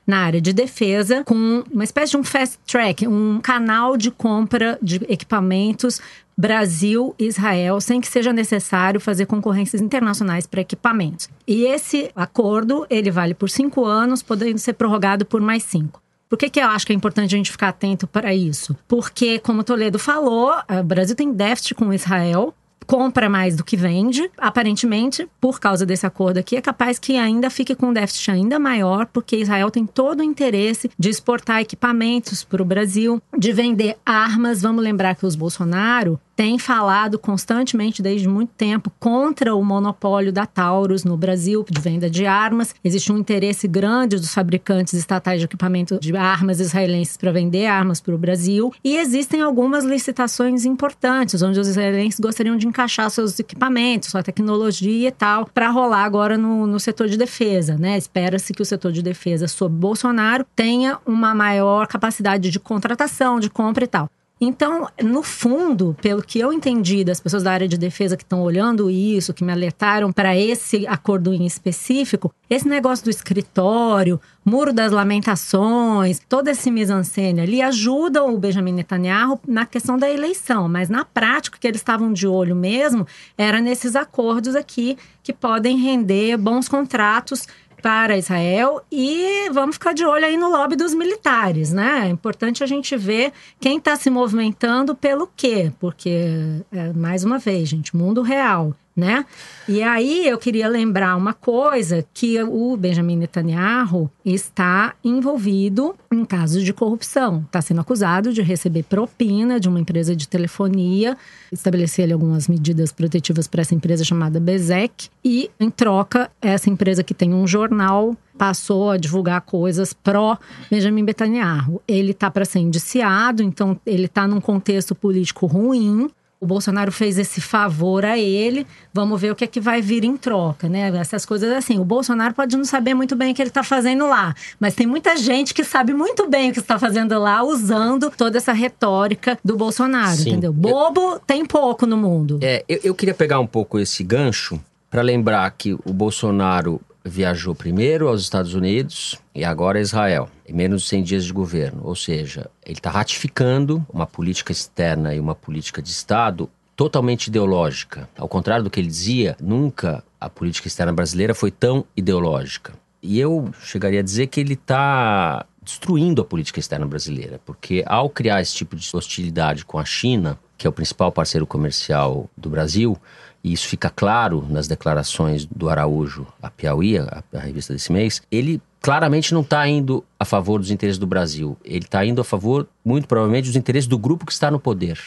[0.05, 4.77] na área de defesa, com uma espécie de um fast track, um canal de compra
[4.81, 6.01] de equipamentos
[6.37, 11.29] Brasil e Israel, sem que seja necessário fazer concorrências internacionais para equipamentos.
[11.47, 16.01] E esse acordo, ele vale por cinco anos, podendo ser prorrogado por mais cinco.
[16.27, 18.75] Por que, que eu acho que é importante a gente ficar atento para isso?
[18.87, 24.29] Porque, como Toledo falou, o Brasil tem déficit com Israel, compra mais do que vende.
[24.37, 28.59] Aparentemente, por causa desse acordo aqui, é capaz que ainda fique com um déficit ainda
[28.59, 33.97] maior, porque Israel tem todo o interesse de exportar equipamentos para o Brasil, de vender
[34.05, 34.61] armas.
[34.61, 40.45] Vamos lembrar que os Bolsonaro têm falado constantemente desde muito tempo contra o monopólio da
[40.45, 42.73] Taurus no Brasil de venda de armas.
[42.83, 48.01] Existe um interesse grande dos fabricantes estatais de equipamento de armas israelenses para vender armas
[48.01, 48.73] para o Brasil.
[48.83, 55.09] E existem algumas licitações importantes, onde os israelenses gostariam de encaixar seus equipamentos, sua tecnologia
[55.09, 57.77] e tal, para rolar agora no, no setor de defesa.
[57.77, 57.97] Né?
[57.97, 63.49] Espera-se que o setor de defesa sob Bolsonaro tenha uma maior capacidade de contratação, de
[63.49, 64.09] compra e tal.
[64.43, 68.41] Então, no fundo, pelo que eu entendi das pessoas da área de defesa que estão
[68.41, 74.73] olhando isso, que me alertaram para esse acordo em específico, esse negócio do escritório, muro
[74.73, 80.89] das lamentações, todo esse mise-en-scène ali ajuda o Benjamin Netanyahu na questão da eleição, mas
[80.89, 83.05] na prática o que eles estavam de olho mesmo
[83.37, 87.47] era nesses acordos aqui que podem render bons contratos
[87.81, 92.03] para Israel e vamos ficar de olho aí no lobby dos militares, né?
[92.05, 97.37] É importante a gente ver quem está se movimentando pelo quê, porque, é, mais uma
[97.37, 99.25] vez, gente, mundo real, né?
[99.67, 106.63] E aí eu queria lembrar uma coisa, que o Benjamin Netanyahu está envolvido em casos
[106.63, 107.43] de corrupção.
[107.45, 111.17] Está sendo acusado de receber propina de uma empresa de telefonia,
[111.51, 117.03] estabelecer ali algumas medidas protetivas para essa empresa chamada Bezek, e em troca, essa empresa
[117.03, 120.37] que tem um jornal passou a divulgar coisas pró
[120.69, 121.81] Benjamin Netanyahu.
[121.87, 126.09] Ele está para ser indiciado, então ele está num contexto político ruim.
[126.41, 128.65] O Bolsonaro fez esse favor a ele.
[128.91, 130.91] Vamos ver o que é que vai vir em troca, né?
[130.97, 131.77] Essas coisas assim.
[131.77, 134.87] O Bolsonaro pode não saber muito bem o que ele está fazendo lá, mas tem
[134.87, 139.37] muita gente que sabe muito bem o que está fazendo lá, usando toda essa retórica
[139.45, 140.31] do Bolsonaro, Sim.
[140.31, 140.51] entendeu?
[140.51, 142.39] Bobo tem pouco no mundo.
[142.41, 147.55] É, eu, eu queria pegar um pouco esse gancho para lembrar que o Bolsonaro viajou
[147.55, 151.81] primeiro aos Estados Unidos e agora a Israel, em menos de 100 dias de governo.
[151.83, 158.09] Ou seja, ele está ratificando uma política externa e uma política de Estado totalmente ideológica.
[158.17, 162.73] Ao contrário do que ele dizia, nunca a política externa brasileira foi tão ideológica.
[163.01, 168.09] E eu chegaria a dizer que ele está destruindo a política externa brasileira, porque ao
[168.09, 172.49] criar esse tipo de hostilidade com a China, que é o principal parceiro comercial do
[172.49, 172.97] Brasil,
[173.43, 178.21] e isso fica claro nas declarações do Araújo a Piauí, a, a revista desse mês,
[178.31, 181.57] ele claramente não está indo a favor dos interesses do Brasil.
[181.63, 184.99] Ele está indo a favor, muito provavelmente, dos interesses do grupo que está no poder.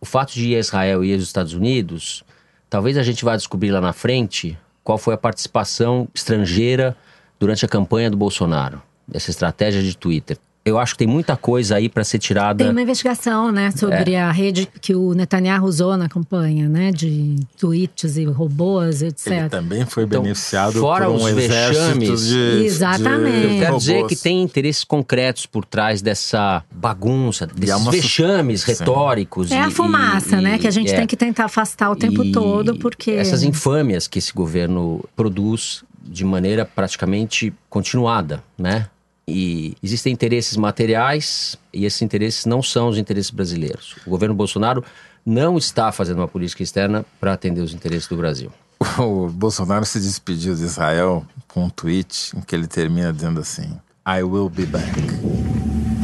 [0.00, 2.24] O fato de ir a Israel e ir aos Estados Unidos,
[2.68, 6.96] talvez a gente vá descobrir lá na frente qual foi a participação estrangeira
[7.38, 10.38] durante a campanha do Bolsonaro, dessa estratégia de Twitter
[10.70, 12.64] eu acho que tem muita coisa aí para ser tirada.
[12.64, 14.22] Tem uma investigação, né, sobre é.
[14.22, 19.26] a rede que o Netanyahu usou na campanha, né, de tweets e robôs, etc.
[19.26, 22.26] Ele também foi então, beneficiado fora por um os vexames.
[22.26, 23.48] De, Exatamente.
[23.48, 28.68] De eu quero dizer que tem interesses concretos por trás dessa bagunça, desses vexames su...
[28.68, 29.50] retóricos.
[29.50, 30.96] É e, a fumaça, e, né, que a gente é.
[30.96, 35.82] tem que tentar afastar o tempo e todo, porque essas infâmias que esse governo produz
[36.02, 38.88] de maneira praticamente continuada, né?
[39.30, 43.96] E existem interesses materiais e esses interesses não são os interesses brasileiros.
[44.06, 44.84] O governo Bolsonaro
[45.24, 48.52] não está fazendo uma política externa para atender os interesses do Brasil.
[48.98, 53.78] O Bolsonaro se despediu de Israel com um tweet em que ele termina dizendo assim:
[54.06, 54.90] I will be back.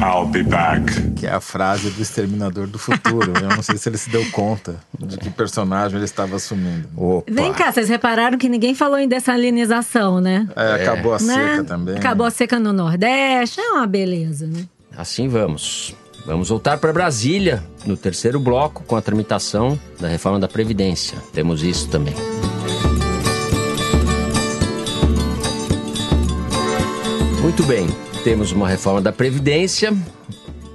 [0.07, 1.11] I'll be back.
[1.17, 3.33] Que é a frase do Exterminador do Futuro.
[3.41, 6.87] Eu não sei se ele se deu conta de que personagem ele estava assumindo.
[6.95, 7.29] Opa.
[7.31, 10.47] Vem cá, vocês repararam que ninguém falou em dessalinização, né?
[10.55, 11.33] É, acabou a Né?
[11.55, 11.97] seca também.
[11.97, 14.65] Acabou a seca no Nordeste, é uma beleza, né?
[14.95, 15.93] Assim vamos.
[16.25, 21.17] Vamos voltar para Brasília no terceiro bloco com a tramitação da reforma da Previdência.
[21.33, 22.13] Temos isso também.
[27.41, 27.87] Muito bem,
[28.27, 29.95] temos uma reforma da Previdência.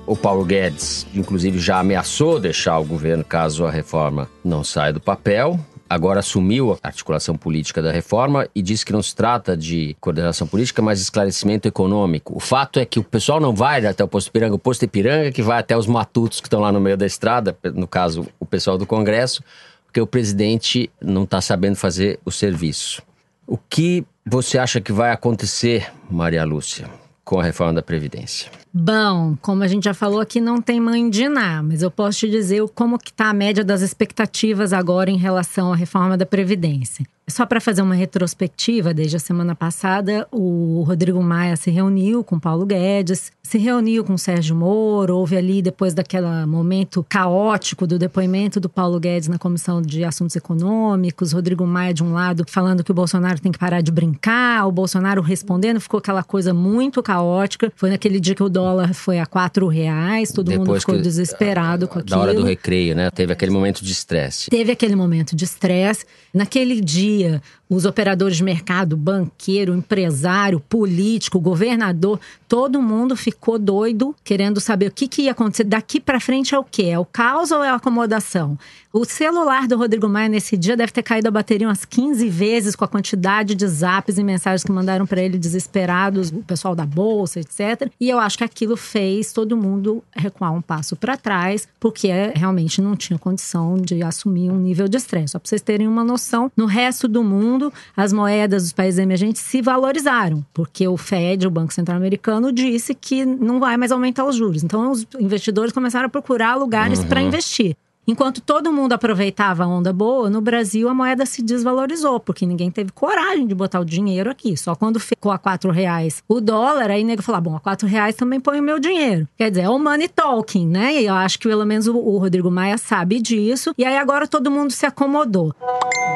[0.07, 5.03] O Paulo Guedes, inclusive, já ameaçou deixar o governo caso a reforma não saia do
[5.03, 5.61] papel.
[5.87, 10.47] Agora assumiu a articulação política da reforma e disse que não se trata de coordenação
[10.47, 12.35] política, mas esclarecimento econômico.
[12.35, 15.31] O fato é que o pessoal não vai até o posto Ipiranga, o posto Ipiranga
[15.31, 18.47] que vai até os matutos que estão lá no meio da estrada, no caso, o
[18.47, 19.45] pessoal do Congresso,
[19.85, 23.03] porque o presidente não está sabendo fazer o serviço.
[23.47, 28.51] O que você acha que vai acontecer, Maria Lúcia, com a reforma da Previdência?
[28.75, 32.21] Bom, como a gente já falou aqui, não tem mãe de nada, mas eu posso
[32.21, 36.25] te dizer como que está a média das expectativas agora em relação à reforma da
[36.25, 37.05] Previdência.
[37.29, 42.39] Só para fazer uma retrospectiva, desde a semana passada, o Rodrigo Maia se reuniu com
[42.39, 48.59] Paulo Guedes, se reuniu com Sérgio Moro, houve ali, depois daquele momento caótico do depoimento
[48.59, 52.91] do Paulo Guedes na Comissão de Assuntos Econômicos, Rodrigo Maia, de um lado, falando que
[52.91, 57.73] o Bolsonaro tem que parar de brincar, o Bolsonaro respondendo, ficou aquela coisa muito caótica.
[57.77, 61.89] Foi naquele dia que o dólar foi a quatro reais, todo mundo ficou que- desesperado
[61.89, 62.11] com aquilo.
[62.17, 63.11] Da hora do recreio, né?
[63.11, 64.51] Teve aquele momento de estresse.
[64.51, 66.05] Teve aquele momento de estresse.
[66.33, 67.43] Naquele dia,
[67.75, 74.91] os operadores de mercado, banqueiro, empresário, político, governador, todo mundo ficou doido, querendo saber o
[74.93, 75.65] que, que ia acontecer.
[75.65, 76.85] Daqui para frente é o quê?
[76.91, 78.59] É o caos ou é a acomodação?
[78.93, 82.77] O celular do Rodrigo Maia nesse dia deve ter caído a bateria umas 15 vezes
[82.77, 86.85] com a quantidade de zaps e mensagens que mandaram para ele desesperados, o pessoal da
[86.85, 87.91] bolsa, etc.
[87.99, 92.83] E eu acho que aquilo fez todo mundo recuar um passo para trás, porque realmente
[92.83, 95.33] não tinha condição de assumir um nível de estresse.
[95.33, 97.62] Só para vocês terem uma noção, no resto do mundo,
[97.95, 102.95] as moedas dos países emergentes se valorizaram, porque o Fed, o Banco Central Americano, disse
[102.95, 104.65] que não vai mais aumentar os juros.
[104.65, 107.77] Então, os investidores começaram a procurar lugares para investir.
[108.05, 112.69] Enquanto todo mundo aproveitava a onda boa, no Brasil a moeda se desvalorizou, porque ninguém
[112.69, 114.57] teve coragem de botar o dinheiro aqui.
[114.57, 117.87] Só quando ficou a quatro reais o dólar, aí o nego falou: bom, a quatro
[117.87, 119.29] reais também põe o meu dinheiro.
[119.37, 120.95] Quer dizer, é o money talking, né?
[120.95, 123.73] E eu acho que pelo menos o, o Rodrigo Maia sabe disso.
[123.79, 125.55] E aí agora todo mundo se acomodou.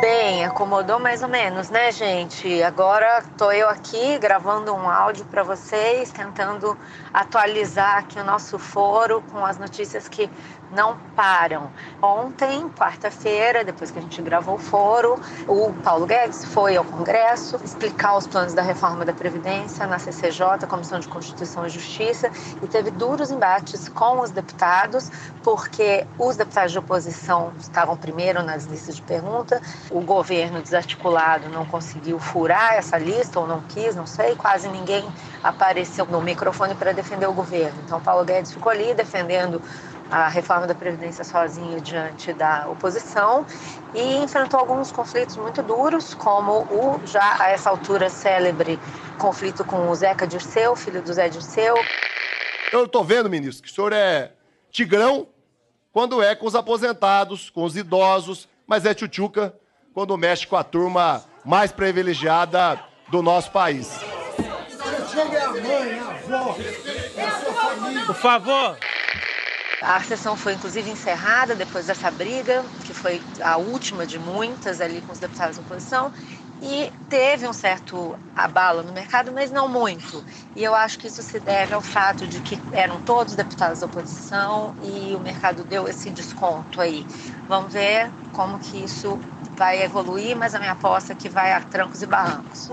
[0.01, 2.63] Bem, acomodou mais ou menos, né, gente?
[2.65, 6.77] Agora tô eu aqui gravando um áudio para vocês, tentando
[7.15, 10.29] atualizar aqui o nosso foro com as notícias que
[10.71, 11.71] não param.
[12.03, 17.59] Ontem, quarta-feira, depois que a gente gravou o foro, o Paulo Guedes foi ao Congresso
[17.65, 22.31] explicar os planos da reforma da Previdência na CCJ, Comissão de Constituição e Justiça,
[22.63, 25.11] e teve duros embates com os deputados,
[25.43, 31.65] porque os deputados de oposição estavam primeiro nas listas de pergunta, o governo desarticulado não
[31.65, 35.07] conseguiu furar essa lista, ou não quis, não sei, quase ninguém
[35.43, 37.79] apareceu no microfone para defender o governo.
[37.85, 39.63] Então, Paulo Guedes ficou ali defendendo
[40.11, 43.45] a reforma da Previdência sozinho diante da oposição
[43.95, 48.79] e enfrentou alguns conflitos muito duros, como o já a essa altura célebre
[49.19, 51.75] conflito com o Zeca Dirceu, filho do Zé Dirceu.
[52.73, 54.33] Eu tô vendo, ministro, que o senhor é
[54.71, 55.29] tigrão
[55.93, 59.55] quando é com os aposentados, com os idosos, mas é tchutchuca
[59.95, 62.79] quando mexe com a turma mais privilegiada
[63.09, 63.89] do nosso país.
[65.11, 68.05] Chame a mãe, a avó, a sua família.
[68.05, 68.77] Por favor.
[69.81, 75.03] A sessão foi inclusive encerrada depois dessa briga, que foi a última de muitas ali
[75.03, 76.11] com os deputados da oposição,
[76.61, 80.25] e teve um certo abalo no mercado, mas não muito.
[80.55, 83.87] E eu acho que isso se deve ao fato de que eram todos deputados da
[83.87, 87.07] oposição e o mercado deu esse desconto aí.
[87.47, 89.23] Vamos ver como que isso
[89.53, 92.69] vai evoluir, mas a minha aposta é que vai a trancos e barrancos.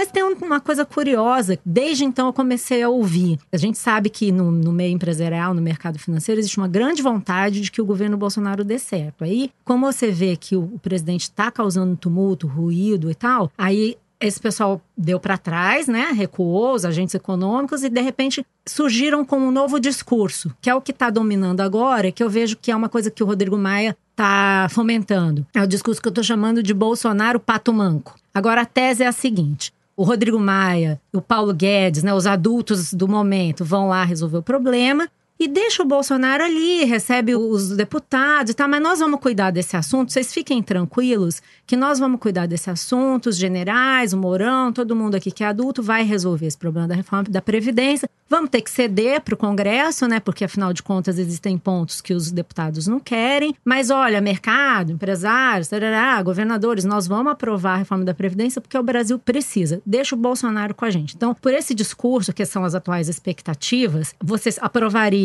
[0.00, 3.38] Mas tem uma coisa curiosa, desde então eu comecei a ouvir.
[3.52, 7.60] A gente sabe que no, no, meio empresarial, no mercado financeiro, existe uma grande vontade
[7.60, 9.24] de que o governo Bolsonaro dê certo.
[9.24, 13.98] Aí, como você vê que o, o presidente está causando tumulto, ruído e tal, aí
[14.18, 16.12] esse pessoal deu para trás, né?
[16.14, 20.80] Recuou os agentes econômicos e de repente surgiram com um novo discurso, que é o
[20.80, 23.94] que está dominando agora, que eu vejo que é uma coisa que o Rodrigo Maia
[24.12, 25.46] está fomentando.
[25.54, 28.18] É o discurso que eu estou chamando de Bolsonaro pato manco.
[28.32, 29.70] Agora a tese é a seguinte:
[30.00, 34.42] o Rodrigo Maia, o Paulo Guedes, né, os adultos do momento vão lá resolver o
[34.42, 35.06] problema
[35.40, 39.74] e deixa o Bolsonaro ali, recebe os deputados e tal, mas nós vamos cuidar desse
[39.74, 44.94] assunto, vocês fiquem tranquilos que nós vamos cuidar desse assunto, os generais, o Mourão, todo
[44.94, 48.10] mundo aqui que é adulto vai resolver esse problema da reforma da Previdência.
[48.28, 50.20] Vamos ter que ceder para o Congresso, né?
[50.20, 53.56] Porque afinal de contas existem pontos que os deputados não querem.
[53.64, 58.82] Mas olha, mercado, empresários, tarará, governadores, nós vamos aprovar a reforma da Previdência porque o
[58.82, 59.82] Brasil precisa.
[59.84, 61.16] Deixa o Bolsonaro com a gente.
[61.16, 64.58] Então, por esse discurso, que são as atuais expectativas, vocês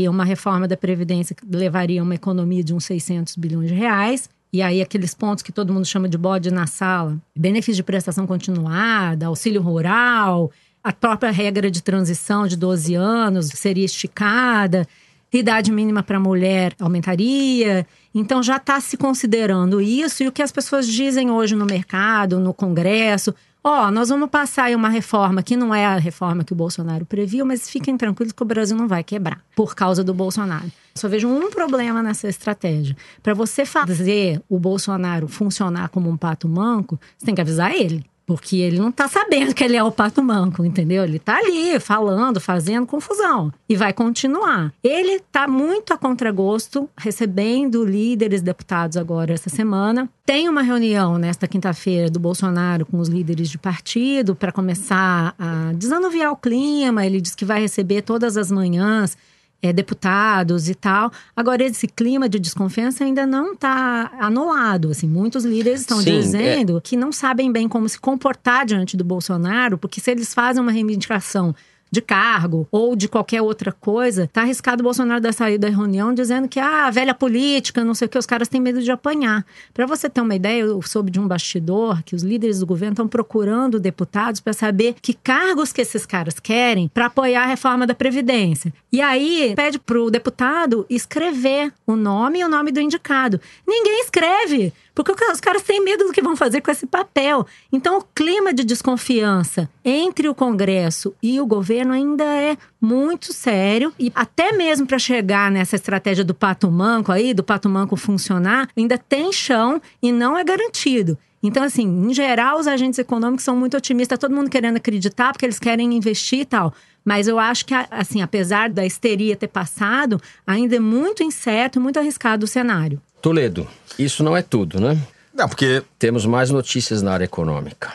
[0.10, 4.30] uma reforma da Previdência levaria uma economia de uns 600 bilhões de reais.
[4.52, 8.26] E aí, aqueles pontos que todo mundo chama de bode na sala: benefício de prestação
[8.26, 10.52] continuada, auxílio rural,
[10.84, 14.88] a própria regra de transição de 12 anos seria esticada,
[15.34, 17.86] idade mínima para mulher aumentaria.
[18.14, 20.24] Então, já está se considerando isso.
[20.24, 23.36] E o que as pessoas dizem hoje no mercado, no Congresso,
[23.66, 26.56] ó, oh, nós vamos passar aí uma reforma que não é a reforma que o
[26.56, 30.72] Bolsonaro previu, mas fiquem tranquilos que o Brasil não vai quebrar por causa do Bolsonaro.
[30.94, 32.96] Só vejo um problema nessa estratégia.
[33.24, 38.06] Para você fazer o Bolsonaro funcionar como um pato manco, você tem que avisar ele.
[38.26, 41.04] Porque ele não tá sabendo que ele é o pato manco, entendeu?
[41.04, 43.54] Ele tá ali falando, fazendo confusão.
[43.70, 44.74] E vai continuar.
[44.84, 50.10] Ele tá muito a contragosto, recebendo líderes deputados agora essa semana.
[50.26, 55.72] Tem uma reunião nesta quinta-feira do Bolsonaro com os líderes de partido para começar a
[55.74, 57.06] desanuviar o clima.
[57.06, 59.16] Ele diz que vai receber todas as manhãs
[59.62, 61.12] é, deputados e tal.
[61.36, 64.90] Agora, esse clima de desconfiança ainda não está anulado.
[64.90, 66.82] Assim, muitos líderes estão Sim, dizendo é...
[66.82, 70.72] que não sabem bem como se comportar diante do Bolsonaro, porque se eles fazem uma
[70.72, 71.56] reivindicação
[71.92, 76.14] de cargo ou de qualquer outra coisa, tá arriscado o Bolsonaro da saída da reunião
[76.14, 79.46] dizendo que ah, velha política, não sei o que, os caras têm medo de apanhar.
[79.74, 82.94] Para você ter uma ideia, eu soube de um bastidor que os líderes do governo
[82.94, 87.88] estão procurando deputados para saber que cargos que esses caras querem para apoiar a reforma
[87.88, 88.74] da Previdência.
[88.92, 93.40] E aí pede pro deputado escrever o nome e o nome do indicado.
[93.68, 94.74] Ninguém escreve.
[94.96, 97.46] Porque os caras têm medo do que vão fazer com esse papel.
[97.72, 103.94] Então, o clima de desconfiança entre o Congresso e o governo ainda é muito sério.
[104.00, 108.70] E até mesmo para chegar nessa estratégia do pato manco aí, do pato manco funcionar,
[108.76, 111.18] ainda tem chão e não é garantido.
[111.44, 115.46] Então, assim, em geral, os agentes econômicos são muito otimistas, todo mundo querendo acreditar, porque
[115.46, 116.74] eles querem investir e tal.
[117.04, 122.00] Mas eu acho que, assim, apesar da histeria ter passado, ainda é muito incerto, muito
[122.00, 123.00] arriscado o cenário.
[123.26, 123.68] Toledo,
[123.98, 124.96] isso não é tudo, né?
[125.34, 125.82] Não, porque.
[125.98, 127.92] Temos mais notícias na área econômica.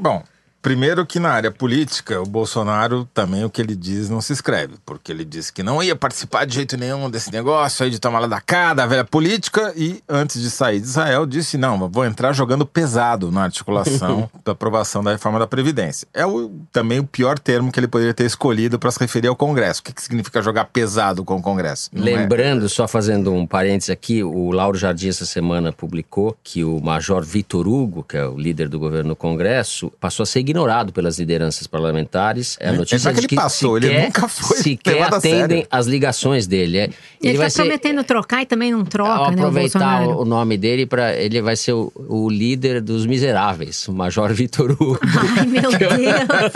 [0.00, 0.24] Bom,
[0.62, 4.74] Primeiro que na área política, o Bolsonaro também o que ele diz não se escreve,
[4.86, 8.20] porque ele disse que não ia participar de jeito nenhum desse negócio aí de tomar
[8.20, 12.04] lá da cá, da velha política, e antes de sair de Israel disse, não, vou
[12.04, 16.06] entrar jogando pesado na articulação da aprovação da reforma da Previdência.
[16.14, 19.34] É o, também o pior termo que ele poderia ter escolhido para se referir ao
[19.34, 19.80] Congresso.
[19.80, 21.90] O que, que significa jogar pesado com o Congresso?
[21.92, 22.68] Não Lembrando, é...
[22.68, 27.66] só fazendo um parênteses aqui, o Lauro Jardim essa semana publicou que o Major Vitor
[27.66, 31.66] Hugo, que é o líder do governo no Congresso, passou a seguir ignorado pelas lideranças
[31.66, 32.56] parlamentares.
[32.60, 36.46] É a notícia é que ele passou, sequer, ele nunca foi sequer atendem as ligações
[36.46, 36.78] dele.
[36.78, 40.24] É, ele, ele vai ser, prometendo trocar e também não troca, né, aproveitar o, o
[40.24, 45.00] nome dele para ele vai ser o, o, líder dos miseráveis, o Major Vitor Hugo.
[45.02, 46.52] Ai, meu Deus.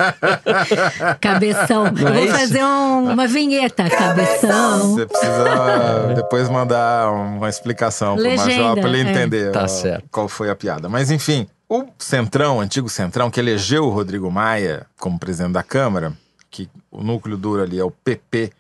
[1.21, 1.85] cabeção.
[1.91, 4.95] Não Eu vou é fazer um, uma vinheta, cabeção.
[4.95, 9.51] Você precisa depois mandar uma explicação para o Major para ele entender é.
[9.51, 10.05] tá certo.
[10.11, 10.89] qual foi a piada.
[10.89, 15.63] Mas enfim, o Centrão, o antigo Centrão, que elegeu o Rodrigo Maia como presidente da
[15.63, 16.17] Câmara,
[16.51, 18.53] que o núcleo duro ali é o PP,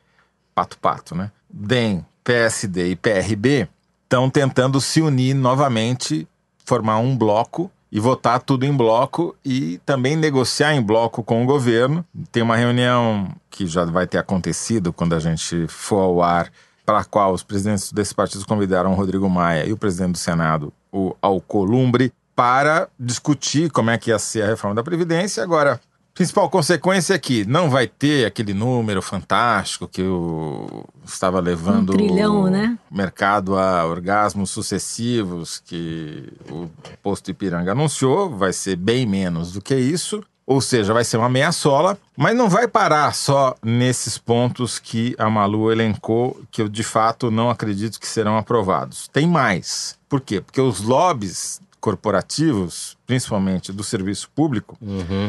[0.54, 1.30] Pato Pato, né?
[1.48, 3.68] DEM, PSD e PRB,
[4.02, 6.26] estão tentando se unir novamente,
[6.64, 11.46] formar um bloco e votar tudo em bloco e também negociar em bloco com o
[11.46, 12.04] governo.
[12.32, 16.50] Tem uma reunião que já vai ter acontecido quando a gente for ao ar,
[16.84, 20.18] para a qual os presidentes desses partidos convidaram o Rodrigo Maia e o presidente do
[20.18, 25.42] Senado, o Alcolumbre, para discutir como é que ia ser a reforma da Previdência.
[25.42, 25.80] Agora,
[26.14, 31.96] principal consequência é que não vai ter aquele número fantástico que o, estava levando Um
[31.96, 32.78] trilhão, o né?
[32.90, 36.68] mercado a orgasmos sucessivos que o
[37.02, 40.22] posto Ipiranga anunciou, vai ser bem menos do que isso.
[40.46, 45.12] Ou seja, vai ser uma meia sola, mas não vai parar só nesses pontos que
[45.18, 49.08] a Malu elencou, que eu de fato não acredito que serão aprovados.
[49.08, 49.98] Tem mais.
[50.08, 50.40] Por quê?
[50.40, 54.76] Porque os lobbies corporativos, principalmente do serviço público,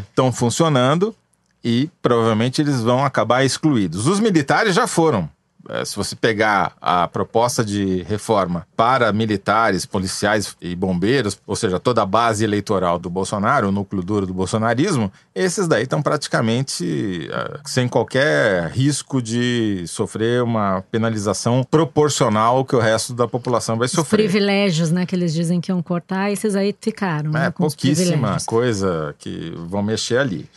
[0.10, 1.16] estão funcionando
[1.64, 4.08] e provavelmente eles vão acabar excluídos.
[4.08, 5.30] Os militares já foram.
[5.70, 11.80] Eh, Se você pegar a proposta de reforma para militares, policiais e bombeiros, ou seja,
[11.80, 17.30] toda a base eleitoral do Bolsonaro, o núcleo duro do bolsonarismo, esses daí estão praticamente
[17.32, 23.78] eh, sem qualquer risco de sofrer uma penalização proporcional ao que o resto da população
[23.78, 24.24] vai Os sofrer.
[24.24, 27.32] privilégios, né, que eles dizem que iam cortar, esses aí ficaram.
[27.32, 30.50] né, É os pouquíssima coisa que vão mexer ali.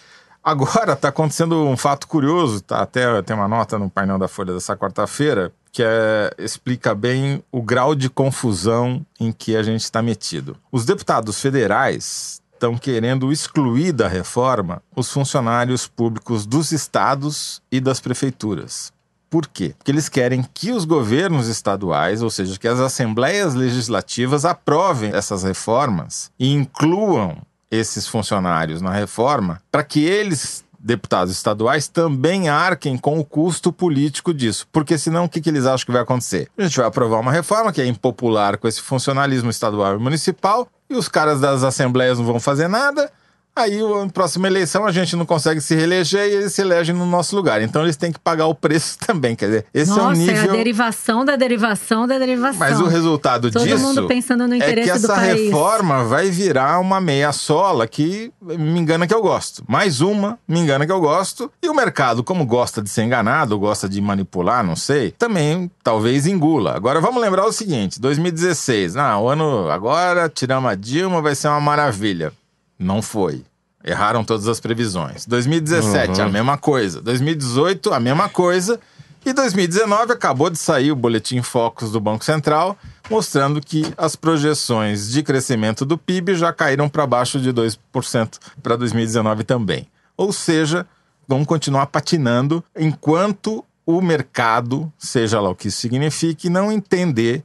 [0.43, 2.81] Agora está acontecendo um fato curioso, tá?
[2.81, 7.63] até tem uma nota no painel da Folha dessa quarta-feira que é, explica bem o
[7.63, 10.57] grau de confusão em que a gente está metido.
[10.73, 18.01] Os deputados federais estão querendo excluir da reforma os funcionários públicos dos estados e das
[18.01, 18.93] prefeituras.
[19.31, 19.75] Por quê?
[19.79, 25.45] Porque eles querem que os governos estaduais, ou seja, que as assembleias legislativas aprovem essas
[25.45, 27.39] reformas e incluam
[27.71, 34.35] esses funcionários na reforma para que eles, deputados estaduais, também arquem com o custo político
[34.35, 34.67] disso.
[34.73, 36.49] Porque senão o que, que eles acham que vai acontecer?
[36.59, 40.69] A gente vai aprovar uma reforma que é impopular com esse funcionalismo estadual e municipal
[40.89, 43.11] e os caras das assembleias não vão fazer nada.
[43.55, 47.05] Aí, a próxima eleição, a gente não consegue se reeleger e eles se elegem no
[47.05, 47.61] nosso lugar.
[47.61, 49.35] Então, eles têm que pagar o preço também.
[49.37, 50.51] Quer dizer, esse Nossa, é um nível.
[50.51, 52.59] a derivação da derivação da derivação.
[52.59, 55.41] Mas o resultado Todo disso mundo pensando no é interesse que essa do país.
[55.45, 59.65] reforma vai virar uma meia sola que me engana que eu gosto.
[59.69, 61.51] Mais uma me engana que eu gosto.
[61.63, 66.27] E o mercado, como gosta de ser enganado, gosta de manipular, não sei, também talvez
[66.27, 66.75] engula.
[66.75, 71.49] Agora vamos lembrar o seguinte: 2016, ah, o ano agora tiramos a Dilma, vai ser
[71.49, 72.33] uma maravilha.
[72.81, 73.45] Não foi.
[73.85, 75.25] Erraram todas as previsões.
[75.27, 76.27] 2017, Uhum.
[76.27, 77.01] a mesma coisa.
[77.01, 78.81] 2018, a mesma coisa.
[79.25, 82.77] E 2019 acabou de sair o boletim Focus do Banco Central,
[83.11, 88.77] mostrando que as projeções de crescimento do PIB já caíram para baixo de 2% para
[88.77, 89.87] 2019 também.
[90.17, 90.87] Ou seja,
[91.29, 97.45] vamos continuar patinando enquanto o mercado, seja lá o que isso signifique, não entender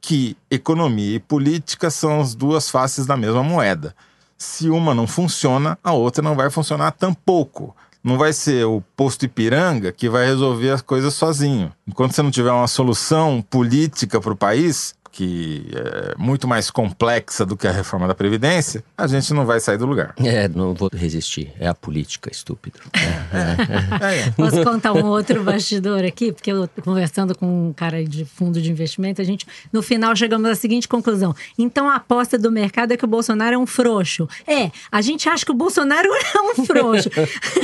[0.00, 3.94] que economia e política são as duas faces da mesma moeda.
[4.42, 7.76] Se uma não funciona, a outra não vai funcionar tampouco.
[8.02, 11.70] Não vai ser o posto Ipiranga que vai resolver as coisas sozinho.
[11.86, 17.44] Enquanto você não tiver uma solução política para o país, que é muito mais complexa
[17.44, 20.14] do que a reforma da Previdência, a gente não vai sair do lugar.
[20.18, 21.52] É, não vou resistir.
[21.58, 22.78] É a política, estúpido.
[24.36, 26.32] Posso contar um outro bastidor aqui?
[26.32, 30.14] Porque eu tô conversando com um cara de fundo de investimento, a gente, no final,
[30.14, 31.34] chegamos à seguinte conclusão.
[31.58, 34.28] Então a aposta do mercado é que o Bolsonaro é um frouxo.
[34.46, 37.10] É, a gente acha que o Bolsonaro é um frouxo.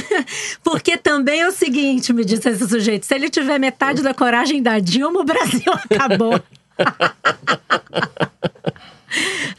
[0.63, 4.63] Porque também é o seguinte, me disse esse sujeito: se ele tiver metade da coragem
[4.63, 6.41] da Dilma, o Brasil acabou.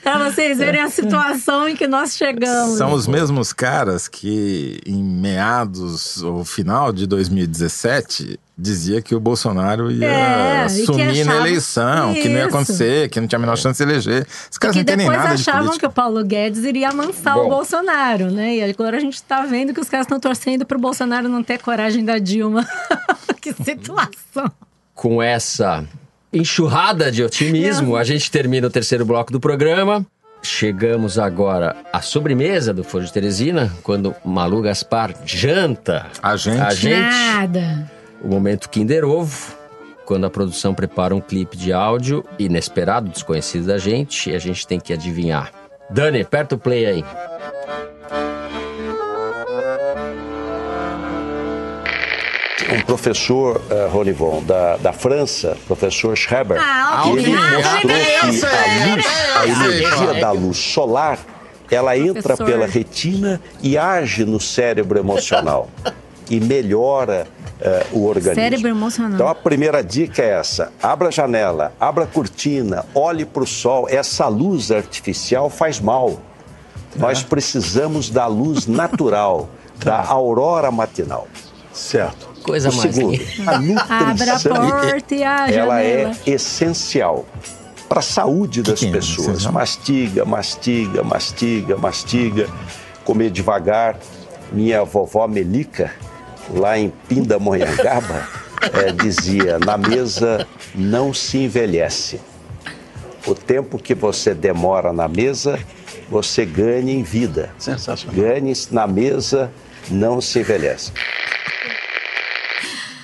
[0.04, 2.78] Pra vocês verem a situação em que nós chegamos.
[2.78, 9.92] São os mesmos caras que, em meados ou final de 2017, dizia que o Bolsonaro
[9.92, 12.56] ia É, e sumir na eleição, que não ia Isso.
[12.56, 14.26] acontecer, que não tinha a menor chance de eleger.
[14.50, 15.88] Os caras que não entendem depois nada de achavam política.
[15.88, 17.50] que o Paulo Guedes iria amansar o Bom.
[17.50, 18.56] Bolsonaro, né?
[18.58, 21.60] E agora a gente tá vendo que os caras estão torcendo pro Bolsonaro não ter
[21.60, 22.66] coragem da Dilma.
[23.42, 24.52] que situação.
[24.94, 25.84] Com essa
[26.32, 30.06] enxurrada de otimismo, a gente termina o terceiro bloco do programa.
[30.42, 36.06] Chegamos agora à sobremesa do Foro de Teresina, quando Malu Gaspar janta.
[36.22, 36.62] A gente.
[36.62, 37.00] A gente.
[37.00, 37.92] Nada.
[38.22, 39.56] O momento Kinder Ovo,
[40.06, 44.66] quando a produção prepara um clipe de áudio inesperado, desconhecido da gente, e a gente
[44.66, 45.52] tem que adivinhar.
[45.90, 47.06] Dani, aperta o play aí.
[52.76, 57.36] Um professor, uh, Ronivon, da, da França, professor Schreber, Ah, ele ok.
[57.36, 59.06] Ah, mostrou peraí, que a, luz,
[59.36, 61.20] a energia da luz solar,
[61.70, 62.46] ela entra Professor.
[62.46, 65.70] pela retina e age no cérebro emocional
[66.30, 67.28] e melhora
[67.92, 68.36] uh, o organismo.
[68.36, 69.14] Cérebro emocional.
[69.14, 73.48] Então a primeira dica é essa: abra a janela, abra a cortina, olhe para o
[73.48, 73.88] sol.
[73.90, 76.20] Essa luz artificial faz mal.
[76.96, 81.28] Nós precisamos da luz natural, da aurora matinal.
[81.72, 82.28] Certo.
[82.48, 83.12] Coisa o mais segundo,
[83.62, 83.86] linda.
[83.90, 87.26] a Abra a nutrição porta e a ela é essencial
[87.90, 89.46] para a saúde das que é pessoas.
[89.46, 92.48] Mastiga, mastiga, mastiga, mastiga,
[93.04, 93.98] comer devagar.
[94.52, 95.92] Minha vovó Melica,
[96.54, 98.28] lá em Pindamonhangaba,
[98.62, 102.22] eh, dizia: na mesa não se envelhece.
[103.26, 105.60] O tempo que você demora na mesa,
[106.10, 107.50] você ganha em vida.
[107.60, 108.16] Sensacional.
[108.16, 109.52] Ganhe na mesa,
[109.92, 110.94] não se envelhece.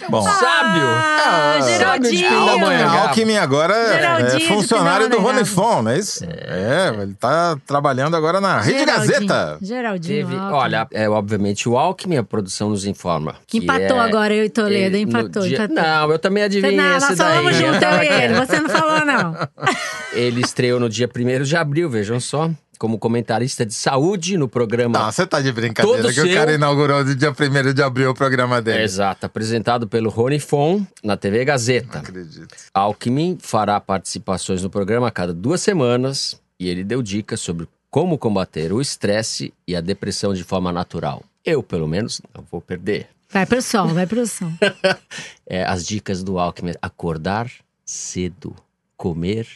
[0.09, 0.21] Bom.
[0.21, 0.87] Sábio!
[0.87, 2.89] Ah, Sábio de Geraldinho.
[2.89, 5.19] Alckmin agora é- é funcionário do.
[5.19, 6.23] Ronifon, não é isso?
[6.25, 8.85] É, ele tá trabalhando agora na Rede.
[8.85, 9.57] Gazeta.
[9.61, 10.27] Geraldinho.
[10.27, 13.35] Teve, olha, é, obviamente o Alckmin, a produção nos informa.
[13.47, 15.75] que Empatou é- agora, eu e Toledo, ele- no empatou, dia- empatou.
[15.83, 17.27] Não, eu também adivinhei não, esse nós daí.
[17.37, 18.33] falamos eu junto, eu e ele.
[18.35, 19.33] Você não falou, não.
[20.13, 24.99] Ele estreou no dia 1 de abril, vejam só, como comentarista de saúde no programa.
[24.99, 26.33] Não, você tá de brincadeira Todo que o seu.
[26.33, 28.83] cara inaugurou no dia 1 de abril o programa dele.
[28.83, 31.99] Exato, apresentado pelo Rony Fon na TV Gazeta.
[31.99, 32.55] Acredito.
[32.73, 38.17] Alckmin fará participações no programa a cada duas semanas e ele deu dicas sobre como
[38.17, 41.23] combater o estresse e a depressão de forma natural.
[41.45, 43.07] Eu, pelo menos, não vou perder.
[43.29, 44.51] Vai pro som, vai pro som.
[45.45, 47.51] É, as dicas do Alckmin: acordar
[47.85, 48.55] cedo,
[48.95, 49.47] comer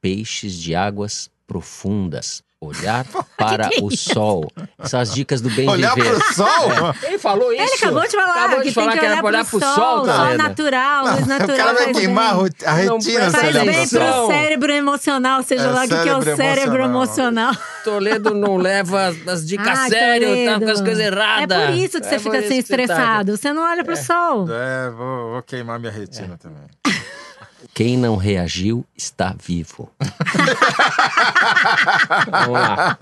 [0.00, 3.04] peixes de águas profundas, olhar
[3.38, 4.50] para que o é sol.
[4.78, 6.14] Essas as dicas do bem Olhar viver.
[6.18, 6.46] pro sol?
[7.02, 7.06] É.
[7.08, 7.62] Ele falou isso.
[7.62, 9.44] Ele acabou de falar Acabou que de falar tem que que era olhar pra olhar
[9.44, 12.34] pro pro sol, sol, natural, luz o natural cara vai queimar
[12.66, 14.26] a retina Faz olhar bem pro pro sol.
[14.28, 17.52] cérebro emocional, seja É lá o que, que é o cérebro cérebro emocional.
[17.84, 21.58] Toledo não leva as dicas a Ai, sério, tá com as coisas erradas.
[21.58, 23.36] É por isso que você É por fica assim que você tá- estressado.
[23.36, 24.46] Você não olha pro sol.
[24.50, 26.64] É, vou, vou queimar minha retina também.
[27.74, 29.90] Quem não reagiu está vivo.
[32.30, 32.96] Vamos lá.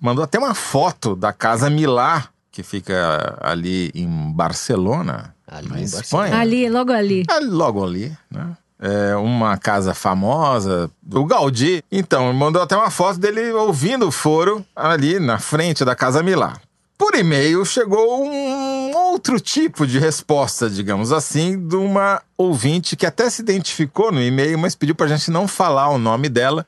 [0.00, 5.84] mandou até uma foto da casa Milá, que fica ali em Barcelona, Ali na em
[5.84, 6.36] Espanha.
[6.38, 7.24] Ali, logo ali.
[7.30, 8.56] É logo ali, né?
[8.80, 11.82] É uma casa famosa do Gaudí.
[11.90, 16.60] Então, mandou até uma foto dele ouvindo o foro ali na frente da Casa Milá.
[16.98, 23.30] Por e-mail chegou um outro tipo de resposta, digamos assim, de uma ouvinte que até
[23.30, 26.66] se identificou no e-mail, mas pediu pra gente não falar o nome dela.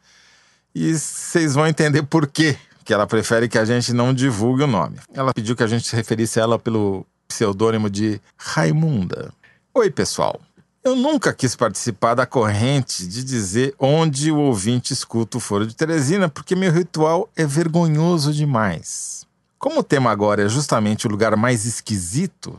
[0.72, 4.68] E vocês vão entender por quê que ela prefere que a gente não divulgue o
[4.68, 4.98] nome.
[5.12, 9.32] Ela pediu que a gente se referisse a ela pelo pseudônimo de Raimunda.
[9.74, 10.40] Oi, pessoal.
[10.84, 15.74] Eu nunca quis participar da corrente de dizer onde o ouvinte escuta o Foro de
[15.74, 19.19] Teresina, porque meu ritual é vergonhoso demais.
[19.60, 22.58] Como o tema agora é justamente o lugar mais esquisito,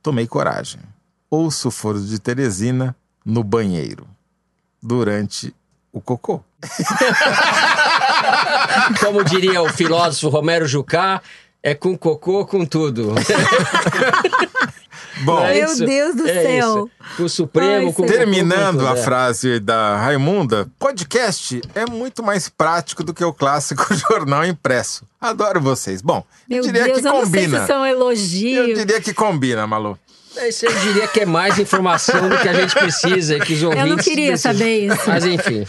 [0.00, 0.80] tomei coragem.
[1.28, 2.94] Ouço o Foro de Teresina
[3.24, 4.06] no banheiro,
[4.80, 5.52] durante
[5.92, 6.40] o cocô.
[9.00, 11.20] Como diria o filósofo Romero Jucá,
[11.60, 13.12] é com cocô com tudo.
[15.24, 15.84] Bom, é Meu isso?
[15.86, 16.76] Deus do É céu.
[16.76, 16.90] isso.
[17.16, 18.04] Com o Supremo, Ai, com.
[18.06, 19.02] Terminando com a é.
[19.02, 25.04] frase da Raimunda, podcast é muito mais prático do que o clássico jornal impresso.
[25.20, 26.02] Adoro vocês.
[26.02, 27.60] Bom, eu Meu diria Deus, que eu não sei combina.
[27.60, 28.78] se são Eu elogios.
[28.78, 29.98] diria que combina, Malu.
[30.38, 33.84] Esse eu diria que é mais informação do que a gente precisa, que os ouvintes...
[33.84, 34.52] Eu não queria precisam.
[34.52, 35.02] saber isso.
[35.06, 35.66] Mas enfim,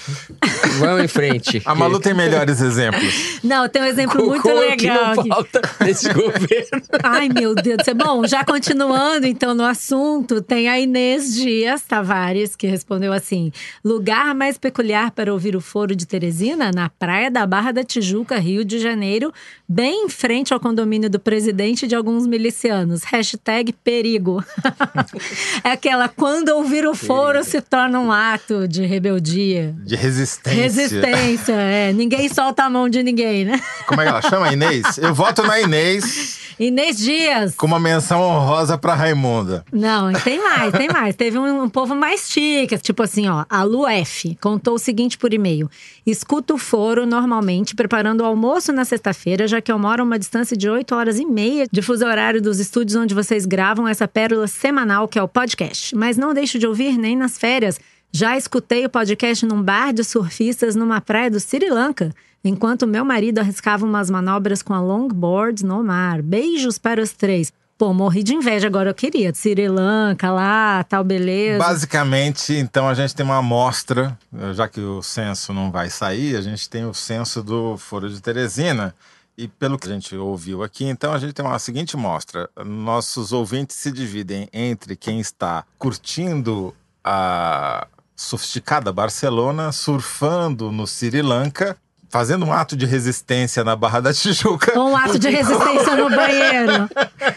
[0.80, 1.62] vamos em frente.
[1.66, 3.40] A Malu tem melhores exemplos.
[3.44, 5.30] Não, tem um exemplo muito Cocô que legal não aqui.
[5.30, 6.82] falta nesse governo.
[7.04, 7.96] Ai, meu Deus do céu.
[7.96, 13.52] Bom, já continuando então no assunto, tem a Inês Dias Tavares, que respondeu assim:
[13.84, 18.38] lugar mais peculiar para ouvir o foro de Teresina, na praia da Barra da Tijuca,
[18.38, 19.34] Rio de Janeiro,
[19.68, 23.04] bem em frente ao condomínio do presidente e de alguns milicianos.
[23.04, 24.44] Hashtag perigo.
[25.64, 29.76] é aquela quando ouvir o foro se torna um ato de rebeldia.
[29.84, 30.62] De resistência.
[30.62, 31.94] Resistência, é.
[31.94, 33.60] Ninguém solta a mão de ninguém, né?
[33.88, 34.54] Como é que ela chama?
[34.54, 34.98] Inês?
[34.98, 37.56] Eu voto na Inês Inês Dias.
[37.56, 39.64] com uma menção honrosa pra Raimunda.
[39.72, 41.16] Não, tem mais, tem mais.
[41.16, 43.46] Teve um, um povo mais chique, tipo assim, ó.
[43.48, 45.70] A Lu F contou o seguinte por e-mail:
[46.08, 50.18] Escuto o foro normalmente preparando o almoço na sexta-feira, já que eu moro a uma
[50.18, 54.08] distância de 8 horas e meia de fuso horário dos estúdios onde vocês gravam essa
[54.08, 55.94] pérola semanal que é o podcast.
[55.94, 57.78] Mas não deixo de ouvir nem nas férias.
[58.10, 63.04] Já escutei o podcast num bar de surfistas numa praia do Sri Lanka, enquanto meu
[63.04, 66.22] marido arriscava umas manobras com a longboard no mar.
[66.22, 67.52] Beijos para os três.
[67.78, 69.32] Pô, morri de inveja agora, eu queria.
[69.36, 71.64] Sri Lanka lá, tal, beleza.
[71.64, 74.18] Basicamente, então a gente tem uma amostra,
[74.56, 78.20] já que o censo não vai sair, a gente tem o censo do Foro de
[78.20, 78.96] Teresina.
[79.38, 83.32] E pelo que a gente ouviu aqui, então a gente tem uma seguinte mostra: nossos
[83.32, 86.74] ouvintes se dividem entre quem está curtindo
[87.04, 91.78] a sofisticada Barcelona, surfando no Sri Lanka,
[92.10, 94.78] fazendo um ato de resistência na Barra da Tijuca.
[94.80, 96.90] Um ato de resistência no banheiro.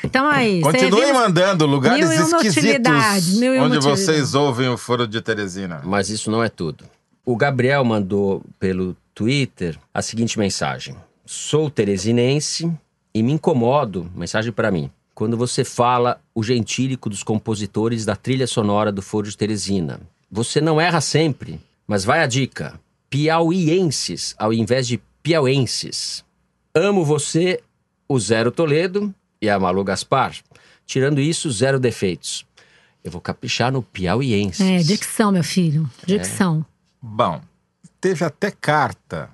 [0.05, 0.61] Então aí.
[0.61, 4.77] Continuem servimos- mandando lugares Mil e uma esquisitos mil e uma onde vocês ouvem o
[4.77, 5.81] Foro de Teresina.
[5.85, 6.85] Mas isso não é tudo.
[7.25, 10.97] O Gabriel mandou pelo Twitter a seguinte mensagem:
[11.27, 12.71] Sou teresinense
[13.15, 18.47] e me incomodo, mensagem para mim, quando você fala o gentílico dos compositores da trilha
[18.47, 20.01] sonora do Foro de Teresina.
[20.31, 22.75] Você não erra sempre, mas vai a dica:
[23.11, 26.25] piauienses ao invés de piauenses.
[26.75, 27.61] Amo você,
[28.09, 30.37] o Zero Toledo e a Malu Gaspar.
[30.87, 32.47] Tirando isso, zero defeitos.
[33.03, 34.61] Eu vou caprichar no piauienses.
[34.61, 35.89] É, dicção, meu filho.
[36.07, 36.65] Dicção.
[37.01, 37.41] Bom,
[38.01, 39.31] teve até carta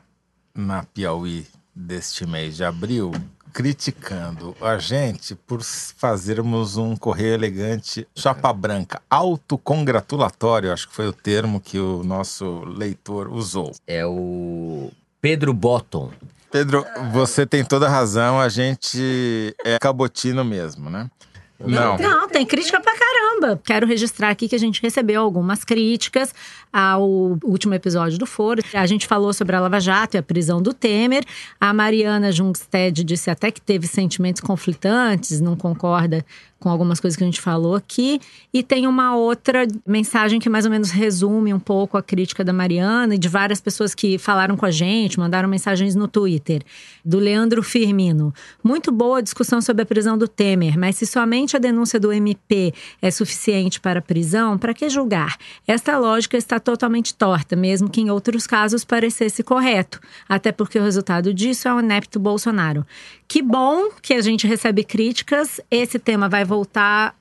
[0.55, 3.13] na Piauí deste mês de abril
[3.57, 11.13] criticando a gente por fazermos um correio elegante chapa branca, autocongratulatório, acho que foi o
[11.13, 13.73] termo que o nosso leitor usou.
[13.87, 14.91] É o
[15.23, 16.11] Pedro Botton.
[16.53, 16.85] Pedro,
[17.15, 21.11] você tem toda a razão, a gente é cabotino mesmo, né?
[21.59, 21.97] Não.
[21.97, 23.61] Não, tem crítica pra caramba.
[23.65, 26.35] Quero registrar aqui que a gente recebeu algumas críticas
[26.73, 27.09] ao
[27.43, 28.63] último episódio do Foro.
[28.75, 31.25] A gente falou sobre a Lava Jato e a prisão do Temer.
[31.61, 36.25] A Mariana Jungstedt disse até que teve sentimentos conflitantes, não concorda
[36.67, 38.21] com algumas coisas que a gente falou aqui.
[38.53, 42.53] E tem uma outra mensagem que mais ou menos resume um pouco a crítica da
[42.53, 46.63] Mariana e de várias pessoas que falaram com a gente, mandaram mensagens no Twitter.
[47.05, 48.35] Do Leandro Firmino.
[48.65, 52.13] Muito boa a discussão sobre a prisão do Temer, mas se somente a denúncia do
[52.13, 55.37] MP é suficiente para a prisão, para que julgar?
[55.69, 60.01] Esta lógica está totalmente torta, mesmo que em outros casos parecesse correto.
[60.29, 62.85] Até porque o resultado disso é o inepto Bolsonaro.
[63.29, 65.61] Que bom que a gente recebe críticas.
[65.71, 66.56] Esse tema vai voltar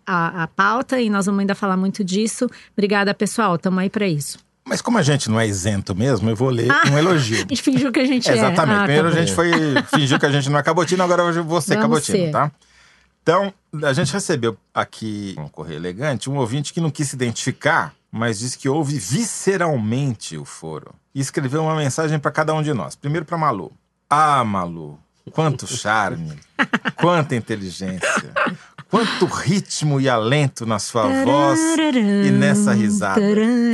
[0.05, 2.49] à, à pauta e nós vamos ainda falar muito disso.
[2.73, 3.55] Obrigada, pessoal.
[3.55, 4.39] Estamos aí para isso.
[4.67, 7.38] Mas como a gente não é isento mesmo, eu vou ler um elogio.
[7.45, 8.33] A gente fingiu que a gente é.
[8.33, 8.59] Exatamente.
[8.59, 9.51] Ah, tá Primeiro a gente foi
[9.93, 12.31] fingiu que a gente não é cabotino, agora vou ser Vamos cabotino, ser.
[12.31, 12.51] tá?
[13.21, 17.93] Então, a gente recebeu aqui um correio elegante, um ouvinte que não quis se identificar,
[18.11, 20.93] mas disse que ouve visceralmente o foro.
[21.13, 22.95] E escreveu uma mensagem para cada um de nós.
[22.95, 23.71] Primeiro para Malu.
[24.09, 24.99] Ah, Malu,
[25.31, 26.38] quanto charme,
[26.97, 28.31] quanta inteligência,
[28.89, 33.19] quanto ritmo e alento na sua voz e nessa risada.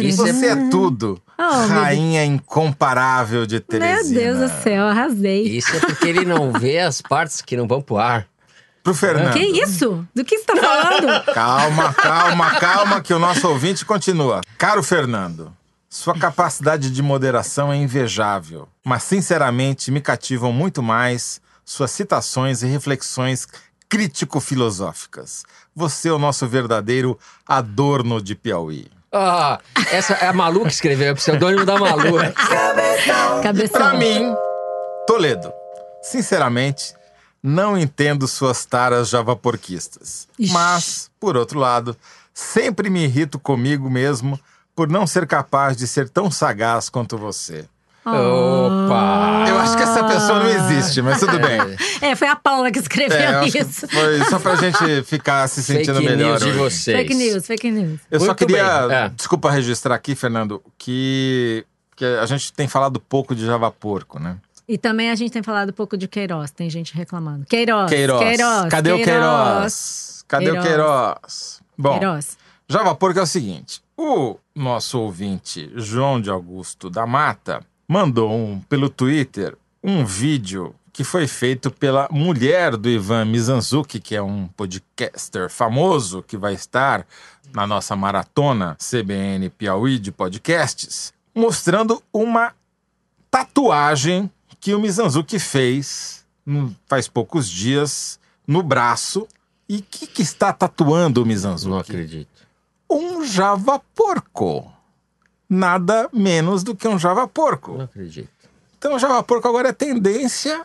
[0.02, 1.22] Isso é- Você é tudo.
[1.38, 4.20] Oh, meu Rainha incomparável de Meu Teresina.
[4.20, 5.44] Deus do céu, arrasei.
[5.44, 8.28] Isso é porque ele não vê as partes que não vão pro ar.
[8.84, 9.34] Pro Fernando.
[9.34, 10.06] Que isso?
[10.14, 11.24] Do que você tá falando?
[11.34, 14.42] Calma, calma, calma, que o nosso ouvinte continua.
[14.58, 15.54] Caro Fernando,
[15.90, 22.68] sua capacidade de moderação é invejável, mas sinceramente me cativam muito mais suas citações e
[22.68, 23.48] reflexões
[23.92, 25.44] crítico-filosóficas.
[25.76, 28.90] Você é o nosso verdadeiro adorno de Piauí.
[29.12, 29.60] Ah,
[29.92, 32.14] essa é a Malu que escreveu, é o pseudônimo da Malu.
[33.44, 33.82] Cabeção.
[33.82, 34.34] Pra mim,
[35.06, 35.52] Toledo,
[36.02, 36.94] sinceramente,
[37.44, 40.26] não entendo suas taras javaporquistas.
[40.40, 41.94] Mas, por outro lado,
[42.34, 44.40] sempre me irrito comigo mesmo
[44.74, 47.68] por não ser capaz de ser tão sagaz quanto você.
[48.06, 49.46] Opa!
[49.48, 51.60] Eu acho que essa pessoa não existe, mas tudo bem.
[52.02, 53.88] É, foi a Paula que escreveu É, eu acho que isso.
[53.88, 56.30] foi só pra gente ficar se sentindo Fake melhor.
[56.30, 56.58] news de hoje.
[56.58, 56.98] vocês.
[56.98, 58.00] Fake news, fake news.
[58.10, 59.10] Eu só Muito queria, bem, é.
[59.10, 61.64] desculpa registrar aqui, Fernando, que,
[61.96, 64.38] que a gente tem falado pouco de Java Porco, né?
[64.68, 67.46] E também a gente tem falado um pouco de Queiroz, tem gente reclamando.
[67.46, 68.20] Queiroz, Queiroz.
[68.20, 68.70] Queiroz.
[68.70, 70.24] Cadê o Queiroz?
[70.28, 71.62] Cadê o Queiroz?
[71.78, 72.38] Bom, Queiroz.
[72.68, 77.62] Java Porco é o seguinte: o nosso ouvinte João de Augusto da Mata
[77.92, 84.16] mandou um, pelo Twitter um vídeo que foi feito pela mulher do Ivan Mizanzuki, que
[84.16, 87.06] é um podcaster famoso que vai estar
[87.54, 92.54] na nossa maratona CBN Piauí de podcasts, mostrando uma
[93.30, 94.32] tatuagem
[94.62, 98.18] que o Mizanzuki fez hum, faz poucos dias
[98.48, 99.28] no braço.
[99.68, 101.70] E o que, que está tatuando o Mizanzuki?
[101.70, 102.48] Não acredito.
[102.90, 104.72] um Java porco.
[105.54, 107.74] Nada menos do que um Java porco.
[107.74, 108.30] Não acredito.
[108.78, 110.62] Então o Java porco agora é tendência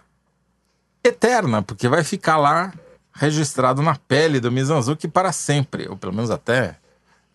[1.02, 2.72] eterna, porque vai ficar lá
[3.12, 6.76] registrado na pele do Mizanzuki para sempre, ou pelo menos até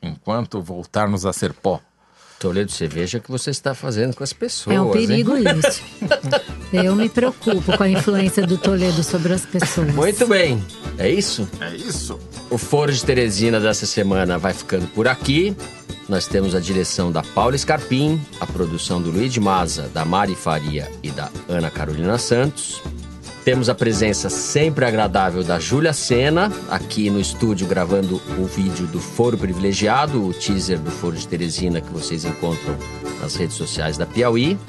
[0.01, 1.81] enquanto voltarmos a ser pó.
[2.39, 4.73] Toledo, você veja o que você está fazendo com as pessoas.
[4.73, 5.07] É um hein?
[5.07, 5.83] perigo isso.
[6.71, 9.93] Eu me preocupo com a influência do Toledo sobre as pessoas.
[9.93, 10.65] Muito bem.
[10.97, 11.47] É isso?
[11.59, 12.17] É isso.
[12.51, 15.55] O Foro de Teresina dessa semana vai ficando por aqui.
[16.09, 20.35] Nós temos a direção da Paula Scarpim, a produção do Luiz de Maza, da Mari
[20.35, 22.81] Faria e da Ana Carolina Santos.
[23.45, 28.99] Temos a presença sempre agradável da Júlia Sena, aqui no estúdio gravando o vídeo do
[28.99, 32.75] Foro Privilegiado, o teaser do Foro de Teresina que vocês encontram
[33.21, 34.59] nas redes sociais da Piauí.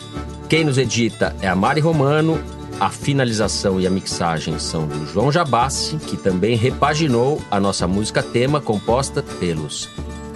[0.49, 2.41] Quem nos edita é a Mari Romano,
[2.83, 8.25] a finalização e a mixagem são do João Jabassi, que também repaginou a nossa música
[8.25, 9.89] tema composta pelos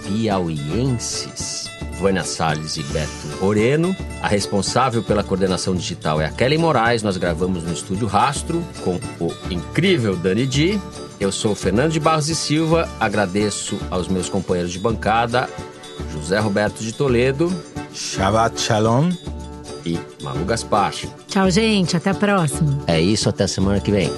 [0.05, 1.69] piauienses.
[1.99, 3.09] Vânia Salles e Beto
[3.41, 3.93] Moreno.
[4.21, 7.03] A responsável pela coordenação digital é a Kelly Moraes.
[7.03, 10.79] Nós gravamos no estúdio Rastro com o incrível Dani Di.
[11.19, 12.87] Eu sou o Fernando de Barros e Silva.
[12.97, 15.49] Agradeço aos meus companheiros de bancada,
[16.13, 17.51] José Roberto de Toledo.
[17.93, 19.36] Shabbat Shalom.
[19.87, 20.93] E Malu Gaspar.
[21.27, 21.95] Tchau, gente.
[21.95, 22.77] Até a próxima.
[22.87, 24.11] É isso, até semana que vem.